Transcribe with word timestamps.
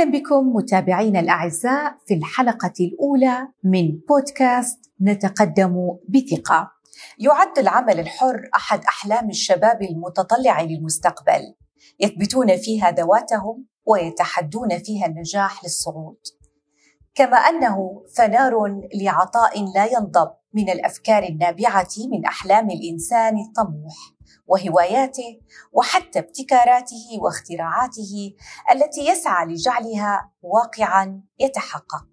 أهلا 0.00 0.18
بكم 0.18 0.56
متابعينا 0.56 1.20
الأعزاء 1.20 1.96
في 2.06 2.14
الحلقة 2.14 2.72
الأولى 2.80 3.48
من 3.64 3.98
بودكاست 4.08 4.78
نتقدم 5.00 5.96
بثقة. 6.08 6.70
يعد 7.18 7.58
العمل 7.58 8.00
الحر 8.00 8.50
أحد 8.56 8.84
أحلام 8.84 9.30
الشباب 9.30 9.82
المتطلع 9.82 10.60
للمستقبل، 10.62 11.54
يثبتون 12.00 12.56
فيها 12.56 12.90
ذواتهم 12.90 13.64
ويتحدون 13.86 14.78
فيها 14.78 15.06
النجاح 15.06 15.64
للصعود. 15.64 16.18
كما 17.14 17.36
أنه 17.36 18.04
فنار 18.16 18.80
لعطاء 18.94 19.64
لا 19.74 19.86
ينضب 19.86 20.30
من 20.54 20.70
الأفكار 20.70 21.22
النابعة 21.22 21.88
من 22.12 22.24
أحلام 22.24 22.70
الإنسان 22.70 23.34
الطموح 23.38 23.94
وهواياته 24.46 25.40
وحتى 25.72 26.18
ابتكاراته 26.18 27.18
واختراعاته 27.22 28.34
التي 28.72 29.06
يسعى 29.08 29.46
لجعلها 29.46 30.30
واقعا 30.42 31.20
يتحقق. 31.38 32.06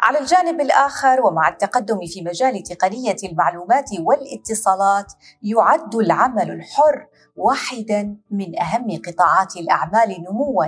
على 0.00 0.18
الجانب 0.18 0.60
الآخر 0.60 1.20
ومع 1.26 1.48
التقدم 1.48 1.98
في 2.06 2.22
مجال 2.22 2.62
تقنية 2.62 3.16
المعلومات 3.24 3.90
والاتصالات 4.00 5.12
يعد 5.42 5.94
العمل 5.94 6.50
الحر 6.50 7.08
واحدا 7.36 8.16
من 8.30 8.60
أهم 8.62 9.00
قطاعات 9.06 9.56
الأعمال 9.56 10.24
نموا 10.30 10.64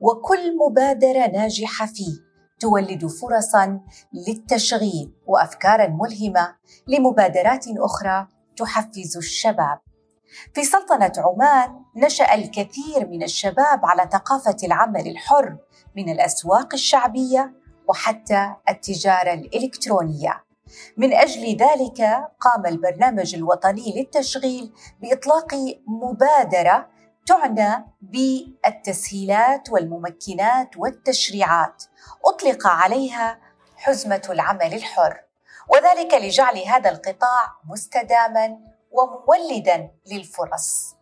وكل 0.00 0.56
مبادرة 0.56 1.26
ناجحة 1.26 1.86
فيه 1.86 2.26
تولد 2.60 3.06
فرصا 3.06 3.80
للتشغيل 4.12 5.12
وافكارا 5.26 5.86
ملهمة 5.86 6.54
لمبادرات 6.88 7.64
أخرى 7.78 8.26
تحفز 8.56 9.16
الشباب. 9.16 9.85
في 10.54 10.64
سلطنة 10.64 11.12
عمان 11.18 11.82
نشأ 11.96 12.34
الكثير 12.34 13.08
من 13.08 13.22
الشباب 13.22 13.86
على 13.86 14.08
ثقافة 14.12 14.56
العمل 14.64 15.08
الحر 15.08 15.56
من 15.96 16.08
الأسواق 16.08 16.74
الشعبية 16.74 17.52
وحتى 17.88 18.54
التجارة 18.68 19.32
الإلكترونية. 19.32 20.44
من 20.96 21.12
أجل 21.12 21.56
ذلك 21.56 22.00
قام 22.40 22.66
البرنامج 22.66 23.34
الوطني 23.34 23.94
للتشغيل 23.96 24.72
بإطلاق 25.02 25.54
مبادرة 25.86 26.88
تعنى 27.26 27.86
بالتسهيلات 28.02 29.70
والممكنات 29.70 30.76
والتشريعات. 30.76 31.84
أطلق 32.24 32.66
عليها 32.66 33.38
حزمة 33.76 34.22
العمل 34.30 34.74
الحر 34.74 35.20
وذلك 35.68 36.14
لجعل 36.14 36.58
هذا 36.58 36.90
القطاع 36.90 37.56
مستداما 37.68 38.58
ومولدا 38.96 39.90
للفرص. 40.12 40.96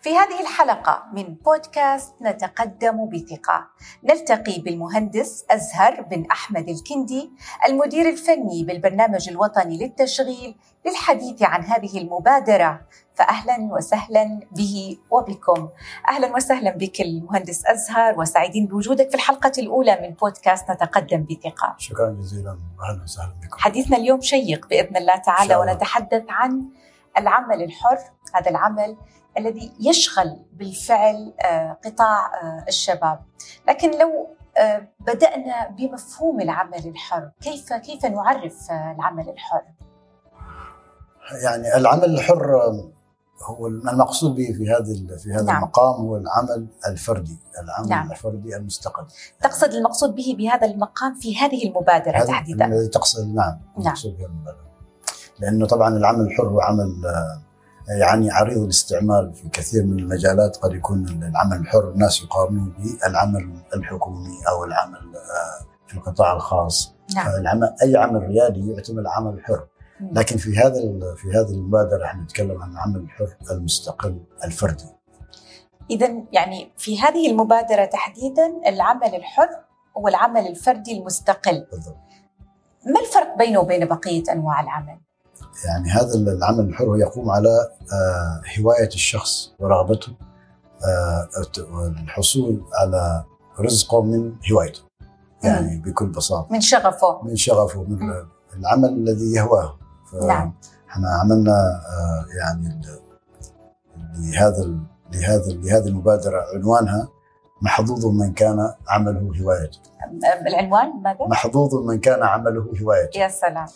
في 0.00 0.10
هذه 0.10 0.40
الحلقة 0.40 1.04
من 1.12 1.34
بودكاست 1.34 2.14
نتقدم 2.22 3.08
بثقة. 3.08 3.66
نلتقي 4.04 4.60
بالمهندس 4.60 5.44
أزهر 5.50 6.02
بن 6.02 6.26
أحمد 6.30 6.68
الكندي 6.68 7.30
المدير 7.68 8.08
الفني 8.08 8.64
بالبرنامج 8.64 9.28
الوطني 9.28 9.78
للتشغيل 9.78 10.56
للحديث 10.86 11.42
عن 11.42 11.64
هذه 11.64 11.98
المبادرة. 11.98 12.80
فأهلا 13.14 13.68
وسهلا 13.72 14.40
به 14.52 14.98
وبكم. 15.10 15.68
أهلا 16.08 16.36
وسهلا 16.36 16.70
بك 16.70 17.00
المهندس 17.00 17.66
أزهر 17.66 18.20
وسعيدين 18.20 18.66
بوجودك 18.66 19.08
في 19.08 19.14
الحلقة 19.14 19.52
الأولى 19.58 19.98
من 20.02 20.14
بودكاست 20.14 20.70
نتقدم 20.70 21.26
بثقة. 21.30 21.74
شكرا 21.78 22.10
جزيلا. 22.10 22.58
أهلا 22.90 23.02
وسهلا 23.04 23.32
بكم. 23.42 23.58
حديثنا 23.58 23.96
اليوم 23.96 24.20
شيق 24.20 24.66
بإذن 24.66 24.96
الله 24.96 25.16
تعالى 25.16 25.56
ونتحدث 25.56 26.24
عن 26.28 26.64
العمل 27.18 27.62
الحر 27.62 27.98
هذا 28.34 28.50
العمل 28.50 28.96
الذي 29.38 29.72
يشغل 29.80 30.36
بالفعل 30.52 31.34
قطاع 31.84 32.30
الشباب 32.68 33.22
لكن 33.68 33.98
لو 33.98 34.36
بدأنا 35.00 35.68
بمفهوم 35.68 36.40
العمل 36.40 36.88
الحر 36.88 37.30
كيف 37.40 37.72
كيف 37.72 38.06
نعرف 38.06 38.70
العمل 38.70 39.28
الحر 39.28 39.62
يعني 41.44 41.76
العمل 41.76 42.04
الحر 42.04 42.60
هو 43.42 43.66
المقصود 43.66 44.34
به 44.34 44.52
في 44.52 44.70
هذا 44.70 45.16
في 45.16 45.32
هذا 45.32 45.42
نعم. 45.42 45.56
المقام 45.56 45.94
هو 45.94 46.16
العمل 46.16 46.66
الفردي، 46.86 47.38
العمل 47.62 47.88
نعم. 47.88 48.10
الفردي 48.10 48.56
المستقل. 48.56 49.06
تقصد 49.42 49.74
المقصود 49.74 50.14
به 50.14 50.34
بهذا 50.38 50.66
المقام 50.66 51.14
في 51.14 51.38
هذه 51.38 51.68
المبادرة 51.68 52.24
تحديدا؟ 52.24 52.88
تقصد 52.92 53.34
نعم 53.34 53.60
المقصود 53.78 54.20
نعم. 54.20 54.30
المبادرة. 54.30 54.69
لأنه 55.40 55.66
طبعا 55.66 55.96
العمل 55.96 56.20
الحر 56.20 56.48
هو 56.48 56.60
عمل 56.60 57.02
يعني 57.88 58.30
عريض 58.30 58.62
الاستعمال 58.62 59.34
في 59.34 59.48
كثير 59.48 59.84
من 59.84 59.98
المجالات 59.98 60.56
قد 60.56 60.72
يكون 60.72 61.08
العمل 61.08 61.56
الحر 61.56 61.90
الناس 61.90 62.22
يقارنون 62.22 62.74
بالعمل 62.78 63.54
الحكومي 63.74 64.38
أو 64.48 64.64
العمل 64.64 65.00
في 65.86 65.94
القطاع 65.94 66.32
الخاص 66.32 66.94
نعم. 67.14 67.40
العمل 67.40 67.74
أي 67.82 67.96
عمل 67.96 68.22
ريادي 68.22 68.72
يعتمد 68.72 69.06
عمل 69.06 69.34
الحر 69.34 69.66
لكن 70.12 70.36
في 70.36 70.58
هذا 70.58 70.80
في 71.16 71.28
هذه 71.28 71.50
المبادرة 71.50 72.04
إحنا 72.04 72.22
نتكلم 72.22 72.62
عن 72.62 72.72
العمل 72.72 72.96
الحر 72.96 73.36
المستقل 73.50 74.20
الفردي. 74.44 74.84
اذا 75.90 76.22
يعني 76.32 76.72
في 76.76 77.00
هذه 77.00 77.30
المبادرة 77.30 77.84
تحديدا 77.84 78.52
العمل 78.66 79.14
الحر 79.14 79.48
هو 79.96 80.08
العمل 80.08 80.46
الفردي 80.46 80.98
المستقل. 80.98 81.66
بالضبط. 81.72 81.96
ما 82.86 83.00
الفرق 83.00 83.38
بينه 83.38 83.60
وبين 83.60 83.84
بقية 83.84 84.22
أنواع 84.32 84.60
العمل؟ 84.60 84.98
يعني 85.64 85.90
هذا 85.90 86.14
العمل 86.14 86.64
الحر 86.64 86.96
يقوم 86.96 87.30
على 87.30 87.68
هواية 88.58 88.88
الشخص 88.88 89.52
ورغبته 89.58 90.12
والحصول 91.72 92.64
على 92.74 93.24
رزقه 93.60 94.02
من 94.02 94.32
هوايته. 94.52 94.80
يعني 95.44 95.78
بكل 95.78 96.06
بساطة. 96.06 96.52
من 96.52 96.60
شغفه. 96.60 97.22
من 97.22 97.36
شغفه 97.36 97.82
من 97.82 97.98
العمل 98.56 98.88
الذي 98.88 99.32
يهواه. 99.32 99.78
نعم 100.26 100.54
إحنا 100.88 101.08
عملنا 101.10 101.82
يعني 102.40 102.80
لهذا 104.14 104.74
لهذا 105.12 105.52
لهذه 105.52 105.86
المبادرة 105.86 106.44
عنوانها 106.54 107.08
محظوظ 107.62 108.06
من 108.06 108.32
كان 108.32 108.74
عمله 108.88 109.32
هوايته. 109.42 109.78
العنوان 110.46 111.02
ماذا؟ 111.02 111.26
محظوظ 111.26 111.74
من 111.74 112.00
كان 112.00 112.22
عمله 112.22 112.66
هوايته. 112.82 113.18
يا 113.18 113.28
سلام. 113.28 113.66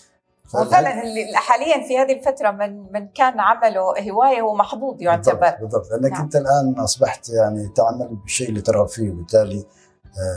وفعلا 0.54 0.90
حاليا 1.34 1.88
في 1.88 1.98
هذه 1.98 2.12
الفترة 2.12 2.50
من 2.50 2.92
من 2.92 3.08
كان 3.08 3.40
عمله 3.40 3.80
هواية 4.10 4.40
هو 4.40 4.54
محظوظ 4.54 5.02
يعتبر. 5.02 5.36
بالضبط, 5.40 5.60
بالضبط. 5.60 5.90
لأنك 5.90 6.12
نعم. 6.12 6.22
أنت 6.22 6.36
الآن 6.36 6.74
أصبحت 6.78 7.28
يعني 7.28 7.68
تعمل 7.68 8.16
بالشيء 8.22 8.48
اللي 8.48 8.60
ترغب 8.60 8.88
فيه 8.88 9.10
وبالتالي 9.10 9.66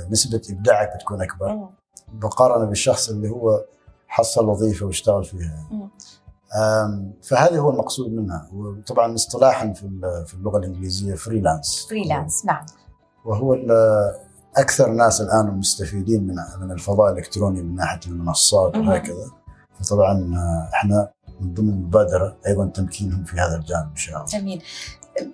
نسبة 0.09 0.41
إبداعك 0.49 0.95
بتكون 0.95 1.21
أكبر. 1.21 1.67
مقارنة 2.23 2.65
بالشخص 2.65 3.09
اللي 3.09 3.29
هو 3.29 3.63
حصل 4.07 4.49
وظيفة 4.49 4.85
واشتغل 4.85 5.23
فيها. 5.23 5.67
فهذا 7.23 7.59
هو 7.59 7.69
المقصود 7.69 8.11
منها. 8.11 8.49
وطبعا 8.53 9.15
اصطلاحا 9.15 9.73
في 9.73 9.89
في 10.27 10.33
اللغة 10.33 10.57
الإنجليزية 10.57 11.15
فريلانس 11.15 11.87
فريلانس 11.89 12.45
نعم. 12.45 12.65
وهو 13.25 13.53
أكثر 14.57 14.89
ناس 14.89 15.21
الآن 15.21 15.45
مستفيدين 15.45 16.27
من 16.27 16.35
من 16.61 16.71
الفضاء 16.71 17.11
الإلكتروني 17.11 17.61
من 17.61 17.75
ناحية 17.75 17.99
المنصات 18.07 18.77
وهكذا. 18.77 19.31
فطبعا 19.79 20.33
إحنا 20.73 21.11
من 21.41 21.53
ضمن 21.53 21.69
المبادرة 21.69 22.37
أيضا 22.47 22.65
تمكينهم 22.65 23.23
في 23.23 23.35
هذا 23.35 23.55
الجانب 23.55 23.89
إن 23.91 23.95
شاء 23.95 24.15
الله. 24.15 24.27
جميل. 24.27 24.63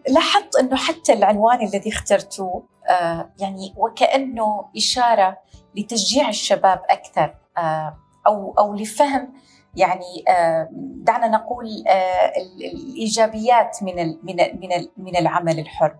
لاحظت 0.10 0.56
إنه 0.56 0.76
حتى 0.76 1.14
العنوان 1.14 1.68
الذي 1.68 1.90
اخترته 1.90 2.64
آه 2.90 3.30
يعني 3.40 3.74
وكأنه 3.78 4.66
إشارة 4.78 5.38
لتشجيع 5.76 6.30
الشباب 6.30 6.82
أكثر 6.90 7.36
آه 7.58 7.98
أو 8.28 8.54
أو 8.60 8.74
لفهم 8.74 9.34
يعني 9.76 10.24
دعنا 11.04 11.28
نقول 11.28 11.66
الإيجابيات 12.38 13.78
من 13.84 13.96
من 14.24 14.36
من 14.36 14.70
من 14.98 15.16
العمل 15.18 15.60
الحر. 15.60 15.96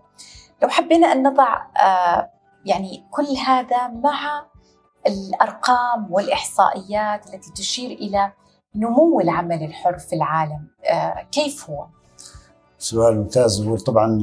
لو 0.62 0.68
حبينا 0.68 1.12
أن 1.12 1.22
نضع 1.22 1.66
يعني 2.64 3.04
كل 3.10 3.26
هذا 3.46 3.88
مع 3.88 4.46
الأرقام 5.06 6.12
والإحصائيات 6.12 7.26
التي 7.26 7.52
تشير 7.52 7.90
إلى 7.90 8.32
نمو 8.76 9.20
العمل 9.20 9.62
الحر 9.62 9.98
في 9.98 10.16
العالم، 10.16 10.68
كيف 11.32 11.70
هو؟ 11.70 11.86
سؤال 12.78 13.18
ممتاز. 13.18 13.62
هو 13.62 13.76
طبعا 13.76 14.18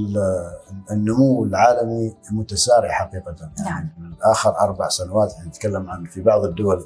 النمو 0.91 1.43
العالمي 1.43 2.15
متسارع 2.31 2.91
حقيقه. 2.91 3.35
نعم. 3.59 3.67
يعني 3.67 3.89
اخر 4.23 4.59
أربع 4.59 4.89
سنوات 4.89 5.33
نتكلم 5.47 5.89
عن 5.89 6.05
في 6.05 6.21
بعض 6.21 6.43
الدول 6.45 6.85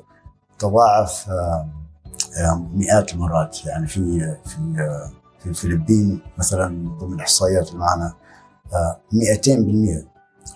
تضاعف 0.59 1.29
مئات 2.73 3.13
المرات. 3.13 3.65
يعني 3.65 3.87
في 3.87 4.35
في 4.45 4.59
في 5.39 5.45
الفلبين 5.49 6.21
مثلا 6.37 6.97
ضمن 6.99 7.13
الإحصائيات 7.13 7.67
اللي 7.67 7.79
معنا 7.79 8.13
200% 9.11 10.05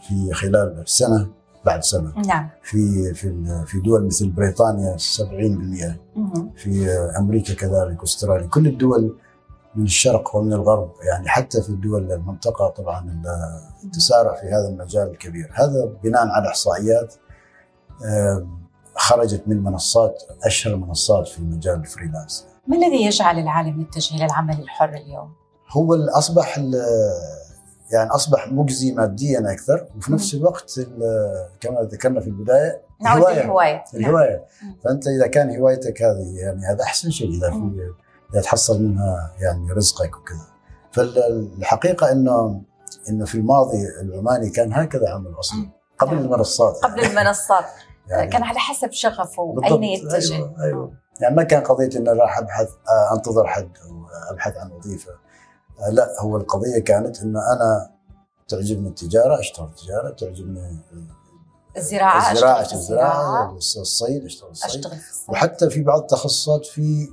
في 0.08 0.34
خلال 0.34 0.84
سنة. 0.86 1.28
بعد 1.66 1.84
سنة. 1.84 2.14
نعم. 2.28 2.50
في 2.64 3.14
في 3.14 3.64
في 3.66 3.80
دول 3.80 4.06
مثل 4.06 4.30
بريطانيا 4.30 4.98
70% 4.98 5.00
في 6.56 6.90
أمريكا 7.20 7.54
كذلك 7.54 8.04
أستراليا. 8.04 8.48
كل 8.48 8.68
الدول 8.68 9.18
من 9.76 9.84
الشرق 9.84 10.36
ومن 10.36 10.54
الغرب 10.54 10.92
يعني 11.12 11.28
حتى 11.28 11.62
في 11.62 11.70
الدول 11.70 12.12
المنطقة 12.12 12.70
طبعا 12.70 13.22
التسارع 13.84 14.36
في 14.36 14.48
هذا 14.48 14.68
المجال 14.70 15.08
الكبير. 15.10 15.52
هذا 15.54 15.86
بناء 16.04 16.28
على 16.28 16.48
إحصائيات 16.48 17.16
خرجت 18.96 19.44
من 19.48 19.64
منصات 19.64 20.24
أشهر 20.44 20.74
المنصات 20.74 21.28
في 21.28 21.42
مجال 21.42 21.76
الفريلانس. 21.76 22.46
ما 22.68 22.78
الذي 22.78 23.06
يجعل 23.06 23.40
العالم 23.40 23.82
يتجه 23.82 24.16
إلى 24.16 24.26
العمل 24.26 24.60
الحر 24.60 24.94
اليوم؟ 24.94 25.34
هو 25.72 25.94
أصبح 25.94 26.60
يعني 27.92 28.10
أصبح 28.10 28.52
مجزي 28.52 28.92
ماديا 28.92 29.52
أكثر 29.52 29.88
وفي 29.98 30.14
نفس 30.14 30.34
الوقت 30.34 30.80
كما 31.60 31.82
ذكرنا 31.82 32.22
في 32.22 32.28
البداية 32.28 32.82
نعود 33.02 33.22
هوايه 33.22 33.42
الهواية. 33.42 33.84
الهواية. 33.94 34.46
فأنت 34.84 35.08
إذا 35.08 35.28
كان 35.28 35.58
هوايتك 35.58 36.02
هذه 36.02 36.38
يعني 36.38 36.66
هذا 36.66 36.84
أحسن 36.84 37.10
شيء 37.10 37.30
إذا 37.30 37.52
في 37.52 37.94
إذا 38.34 38.42
تحصل 38.42 38.84
منها 38.84 39.32
يعني 39.40 39.72
رزقك 39.72 40.18
وكذا. 40.18 40.48
فالحقيقة 40.92 42.12
انه 42.12 42.62
إنه 43.10 43.26
في 43.26 43.36
الماضي 43.36 43.88
العماني 44.02 44.50
كان 44.50 44.74
هكذا 44.74 45.10
عمل 45.10 45.40
أصلا. 45.40 45.70
قبل 46.00 46.16
نعم. 46.16 46.26
المنصات 46.26 46.78
قبل 46.78 47.00
يعني 47.00 47.20
المنصات 47.20 47.66
يعني. 48.10 48.28
كان 48.32 48.44
على 48.44 48.60
حسب 48.60 48.92
شغفه 48.92 49.56
اين 49.66 49.84
يتجه. 49.84 50.36
أيوة, 50.36 50.64
أيوة. 50.64 50.94
يعني 51.22 51.36
ما 51.36 51.44
كان 51.44 51.64
قضيه 51.64 51.90
إنه 51.98 52.14
راح 52.14 52.38
أبحث 52.38 52.68
آه، 52.68 53.16
أنتظر 53.16 53.48
حد 53.48 53.70
أو 53.86 54.06
أبحث 54.32 54.58
عن 54.58 54.72
وظيفة. 54.72 55.12
لا 55.92 56.08
هو 56.20 56.38
القضية 56.38 56.80
كانت 56.80 57.22
انه 57.22 57.40
أنا 57.40 57.92
تعجبني 58.48 58.90
التجارة 58.90 59.40
اشتغل 59.40 59.70
تجاره 59.74 60.10
تعجبني 60.10 60.78
الزراعة 61.78 62.32
الزراعة 62.32 62.62
الزراعة 62.62 63.56
الصيد 63.58 64.26
اشتغل 64.26 64.52
الصيد. 64.52 64.70
أشتغل 64.70 64.98
في 64.98 65.10
الصيد. 65.10 65.30
وحتى 65.30 65.70
في 65.70 65.84
بعض 65.84 66.00
التخصصات 66.02 66.66
في 66.66 67.10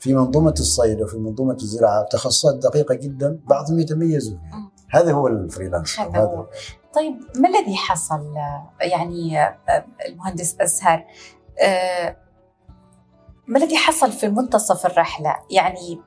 في 0.00 0.14
منظومة 0.14 0.54
الصيد 0.60 1.00
وفي 1.00 1.16
منظومة 1.16 1.54
الزراعة 1.54 2.02
تخصصات 2.02 2.54
دقيقة 2.54 2.94
جدا 2.94 3.40
بعضهم 3.44 3.78
يتميزوا 3.78 4.38
فيها 4.38 4.70
هذا 4.90 5.12
هو 5.12 5.26
الفريلانس 5.26 6.00
هذا 6.00 6.18
هو. 6.18 6.46
طيب 6.94 7.14
ما 7.36 7.48
الذي 7.48 7.76
حصل؟ 7.76 8.34
يعني 8.80 9.48
المهندس 10.06 10.56
أزهر 10.60 11.04
ما 13.46 13.58
الذي 13.58 13.76
حصل 13.76 14.12
في 14.12 14.28
منتصف 14.28 14.86
الرحلة؟ 14.86 15.36
يعني 15.50 16.00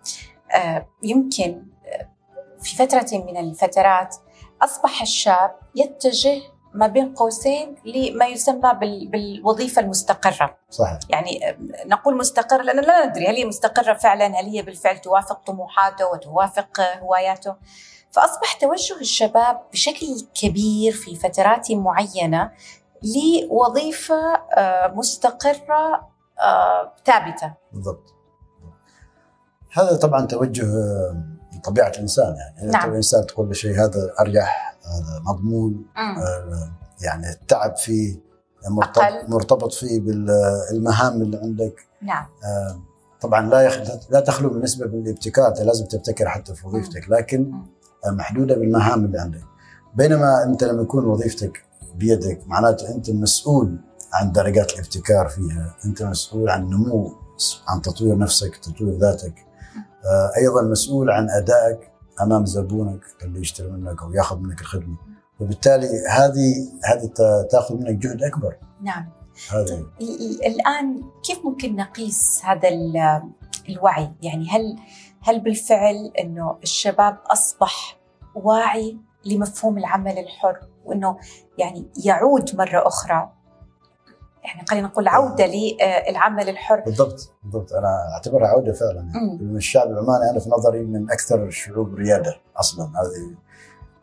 يمكن 1.04 1.71
في 2.62 2.76
فترة 2.76 3.08
من 3.14 3.38
الفترات 3.38 4.16
أصبح 4.62 5.02
الشاب 5.02 5.56
يتجه 5.76 6.42
ما 6.74 6.88
بين 6.88 7.14
قوسين 7.14 7.76
لما 7.86 8.26
يسمى 8.26 8.74
بالوظيفة 9.12 9.82
المستقرة. 9.82 10.58
صحيح. 10.70 11.00
يعني 11.10 11.58
نقول 11.86 12.18
مستقر 12.18 12.62
لأن 12.62 12.80
لا 12.80 13.06
ندري 13.06 13.28
هل 13.28 13.36
هي 13.36 13.46
مستقرة 13.46 13.94
فعلا 13.94 14.26
هل 14.26 14.46
هي 14.46 14.62
بالفعل 14.62 14.98
توافق 14.98 15.44
طموحاته 15.46 16.08
وتوافق 16.08 16.82
هواياته. 17.02 17.56
فأصبح 18.12 18.54
توجه 18.54 19.00
الشباب 19.02 19.62
بشكل 19.72 20.08
كبير 20.34 20.94
في 20.94 21.16
فترات 21.16 21.72
آه، 24.58 24.88
مستقرة 24.88 26.10
آه، 26.40 26.94
ثابتة. 27.06 27.54
بالضبط. 27.74 28.14
هذا 29.74 29.96
طبعا 29.96 30.26
توجه 30.26 30.66
طبيعة 31.64 31.90
الإنسان 31.90 32.36
يعني. 32.36 32.72
نعم. 32.72 32.90
الإنسان 32.90 33.26
تقول 33.26 33.48
له 33.48 33.54
شيء 33.54 33.74
هذا 33.74 34.14
أريح 34.20 34.78
هذا 34.86 35.22
مضمون. 35.26 35.86
آه 35.98 36.72
يعني 37.02 37.30
التعب 37.30 37.78
فيه 37.78 38.20
مرتبط, 38.70 38.98
أقل. 38.98 39.32
مرتبط 39.32 39.74
فيه 39.74 40.00
بالمهام 40.00 41.22
اللي 41.22 41.38
عندك. 41.38 41.76
نعم. 42.02 42.26
آه 42.44 42.82
طبعا 43.22 43.50
لا 43.50 43.62
يخ... 43.62 43.78
لا 44.10 44.20
تخلو 44.20 44.50
من 44.50 44.62
نسبة 44.62 44.88
من 44.88 45.08
الابتكار 45.08 45.48
أنت 45.48 45.62
لازم 45.62 45.86
تبتكر 45.86 46.30
حتى 46.30 46.56
في 46.56 46.68
وظيفتك 46.68 47.10
لكن 47.10 47.54
محدودة 48.08 48.56
بالمهام 48.56 49.06
اللي 49.06 49.20
عندك. 49.20 49.44
بينما 49.96 50.44
أنت 50.44 50.64
لما 50.64 50.82
يكون 50.82 51.06
وظيفتك 51.06 51.64
بيدك 51.96 52.42
معناته 52.48 52.90
أنت 52.90 53.10
مسؤول 53.10 53.78
عن 54.14 54.32
درجات 54.32 54.74
الابتكار 54.74 55.28
فيها 55.28 55.76
أنت 55.86 56.04
مسؤول 56.04 56.50
عن 56.50 56.70
نمو 56.70 57.14
عن 57.68 57.82
تطوير 57.82 58.18
نفسك 58.18 58.58
تطوير 58.58 58.98
ذاتك. 58.98 59.34
أيضا 60.38 60.62
مسؤول 60.62 61.10
عن 61.10 61.30
أدائك 61.30 61.92
أمام 62.22 62.46
زبونك 62.46 63.02
اللي 63.24 63.40
يشتري 63.40 63.72
منك 63.72 64.02
أو 64.02 64.14
يأخذ 64.14 64.40
منك 64.40 64.62
الخدمة. 64.62 64.98
وبالتالي 65.40 65.88
هذه 66.10 66.54
هذه 66.86 67.10
تأخذ 67.52 67.76
منك 67.76 67.96
جهد 67.96 68.24
أكبر. 68.24 68.58
نعم. 68.82 69.10
هذه. 69.52 69.86
الآن 70.46 71.02
كيف 71.24 71.46
ممكن 71.46 71.76
نقيس 71.76 72.42
هذا 72.44 72.70
الوعي؟ 73.70 74.12
يعني 74.22 74.50
هل 74.50 74.78
هل 75.22 75.40
بالفعل 75.40 76.12
إنه 76.20 76.58
الشباب 76.64 77.18
أصبح 77.26 78.00
واعي 78.36 78.98
لمفهوم 79.26 79.78
العمل 79.78 80.20
الحر؟ 80.20 80.60
وإنه 80.86 81.18
يعني 81.58 81.86
يعود 82.06 82.56
مرة 82.56 82.88
أخرى 82.88 83.32
يعني 84.44 84.66
خلينا 84.70 84.88
نقول 84.88 85.08
عودة 85.08 85.46
للعمل 85.46 86.50
الحر. 86.50 86.80
بالضبط 86.80 87.34
بالضبط. 87.44 87.74
أنا 87.74 88.14
أعتبرها 88.14 88.48
عودة 88.48 88.74
فعلا. 88.74 89.12
يعني 89.42 89.58
الشعب 89.58 89.88
العماني 89.88 90.32
أنا 90.32 90.40
في 90.40 90.50
نظري 90.50 90.84
من 90.84 91.12
أكثر 91.12 91.44
الشعوب 91.44 91.96
ريادة 91.96 92.36
أصلا. 92.58 92.86
هذه 92.86 93.36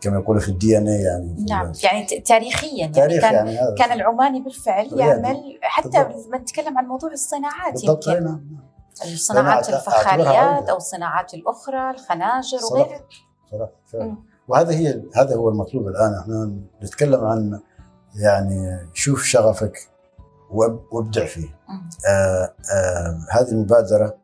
كما 0.01 0.19
يقولوا 0.19 0.41
في 0.41 0.49
الدي 0.49 0.79
إن 0.79 0.89
اي 0.89 1.03
يعني. 1.03 1.45
نعم 1.49 1.73
يعني 1.85 2.07
تاريخيا. 2.07 2.79
يعني 2.79 2.93
تاريخ 2.93 3.23
كان 3.23 3.35
يعني 3.35 3.59
هذا. 3.59 3.75
كان 3.79 3.93
العماني 3.93 4.41
بالفعل 4.41 4.89
يعمل 4.93 5.59
حتى 5.63 5.99
لما 5.99 6.39
نتكلم 6.39 6.79
عن 6.79 6.85
موضوع 6.85 7.13
الصناعات 7.13 7.73
بالضبط. 7.73 8.07
يمكن. 8.07 8.25
نعم 8.25 8.69
الصناعات 9.05 9.69
الفخاريات 9.69 10.69
أو 10.69 10.77
الصناعات 10.77 11.35
الأخرى 11.35 11.91
الخناجر 11.91 12.59
وغيرها. 12.73 13.01
صراحة 13.93 14.17
وهذا 14.49 14.73
هي 14.73 15.03
هذا 15.17 15.37
هو 15.37 15.49
المطلوب 15.49 15.89
الآن. 15.89 16.15
إحنا 16.15 16.53
نتكلم 16.83 17.25
عن 17.25 17.61
يعني 18.23 18.89
شوف 18.95 19.23
شغفك 19.23 19.89
وابدع 20.51 21.27
فيه. 21.27 21.49
آه 22.09 22.55
آه 22.75 23.19
هذه 23.31 23.51
المبادرة 23.51 24.15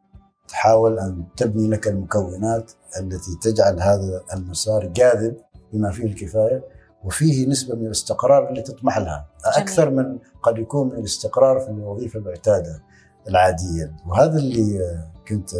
تحاول 0.48 0.98
أن 0.98 1.24
تبني 1.36 1.68
لك 1.68 1.88
المكونات 1.88 2.72
التي 3.00 3.38
تجعل 3.42 3.80
هذا 3.80 4.22
المسار 4.34 4.86
جاذب 4.86 5.36
بما 5.72 5.90
فيه 5.90 6.04
الكفاية 6.04 6.64
وفيه 7.04 7.48
نسبة 7.48 7.74
من 7.74 7.86
الاستقرار 7.86 8.48
اللي 8.48 8.62
تطمح 8.62 8.98
لها. 8.98 9.26
أكثر 9.44 9.90
من 9.90 10.18
قد 10.42 10.58
يكون 10.58 10.88
من 10.88 10.98
الاستقرار 10.98 11.60
في 11.60 11.68
الوظيفة 11.68 12.18
المعتادة 12.18 12.82
العادية. 13.28 13.96
وهذا 14.06 14.38
اللي 14.38 14.80
كنت 15.28 15.50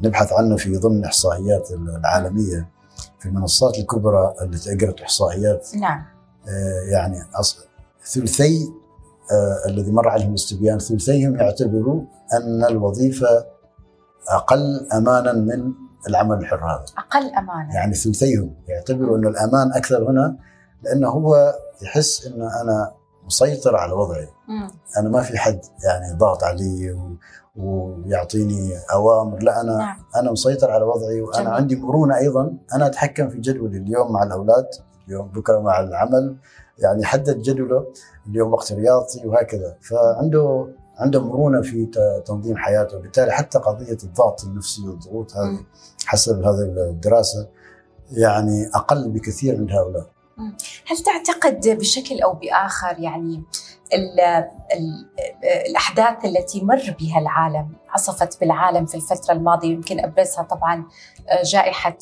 نبحث 0.00 0.32
عنه 0.32 0.56
في 0.56 0.76
ضمن 0.76 0.98
الإحصائيات 0.98 1.70
العالمية 1.70 2.68
في 3.18 3.26
المنصات 3.26 3.78
الكبرى 3.78 4.34
التي 4.42 4.72
أجرت 4.72 5.00
إحصائيات. 5.00 5.68
نعم. 5.76 6.04
آه 6.48 6.92
يعني 6.92 7.24
ثلثي 8.04 8.72
الذي 9.68 9.92
مر 9.92 10.08
عليهم 10.08 10.28
الاستبيان 10.28 10.78
ثلثيهم 10.78 11.36
يعتبروا 11.36 12.02
أن 12.32 12.64
الوظيفة 12.64 13.46
أقل 14.28 14.86
أمانا 14.92 15.32
من 15.32 15.72
العمل 16.08 16.38
الحر 16.38 16.56
هذا. 16.56 16.84
أقل 16.98 17.34
أمانا. 17.34 17.74
يعني 17.74 17.94
ثلثيهم 17.94 18.54
يعتبروا 18.68 19.18
أن 19.18 19.26
الأمان 19.26 19.72
أكثر 19.72 20.10
هنا 20.10 20.36
لأنه 20.82 21.08
هو 21.08 21.54
يحس 21.82 22.26
إن 22.26 22.42
أنا 22.42 22.92
مسيطر 23.26 23.76
على 23.76 23.92
وضعي. 23.92 24.28
مم. 24.48 24.70
أنا 24.98 25.08
ما 25.08 25.22
في 25.22 25.38
حد 25.38 25.60
يعني 25.84 26.18
ضاغط 26.18 26.44
علي 26.44 26.90
و... 26.92 27.16
ويعطيني 27.56 28.72
أوامر 28.92 29.42
لا 29.42 29.60
أنا 29.60 29.76
نعم. 29.76 29.96
أنا 30.16 30.32
مسيطر 30.32 30.70
على 30.70 30.84
وضعي 30.84 31.20
وأنا 31.20 31.44
جميل. 31.44 31.54
عندي 31.54 31.76
مرونة 31.76 32.16
أيضا 32.16 32.56
أنا 32.74 32.86
أتحكم 32.86 33.28
في 33.28 33.38
جدولي 33.40 33.78
اليوم 33.78 34.12
مع 34.12 34.22
الأولاد 34.22 34.66
اليوم 35.08 35.28
بكرة 35.28 35.58
مع 35.60 35.80
العمل 35.80 36.36
يعني 36.78 37.04
حدد 37.04 37.42
جدوله 37.42 37.86
اليوم 38.26 38.52
وقت 38.52 38.72
رياضي 38.72 39.26
وهكذا. 39.26 39.76
فعنده 39.80 40.68
عنده 40.98 41.24
مرونة 41.24 41.62
في 41.62 41.86
تنظيم 42.26 42.56
حياته. 42.56 42.96
وبالتالي 42.96 43.32
حتى 43.32 43.58
قضية 43.58 43.98
الضغط 44.04 44.44
النفسي 44.44 44.88
والضغوط 44.88 45.36
هذه 45.36 45.58
حسب 46.06 46.42
هذه 46.42 46.62
الدراسة 46.90 47.48
يعني 48.10 48.70
أقل 48.74 49.08
بكثير 49.10 49.60
من 49.60 49.70
هؤلاء. 49.70 50.06
هل 50.86 50.98
تعتقد 50.98 51.68
بشكل 51.68 52.20
أو 52.20 52.32
بآخر 52.32 52.98
يعني 52.98 53.42
ال 53.94 54.20
ال 54.20 55.08
الأحداث 55.68 56.24
التي 56.24 56.64
مر 56.64 56.96
بها 57.00 57.18
العالم 57.18 57.72
عصفت 57.90 58.40
بالعالم 58.40 58.86
في 58.86 58.94
الفترة 58.94 59.32
الماضية؟ 59.32 59.68
يمكن 59.68 60.00
أبرزها 60.00 60.42
طبعا 60.42 60.84
جائحة 61.44 61.98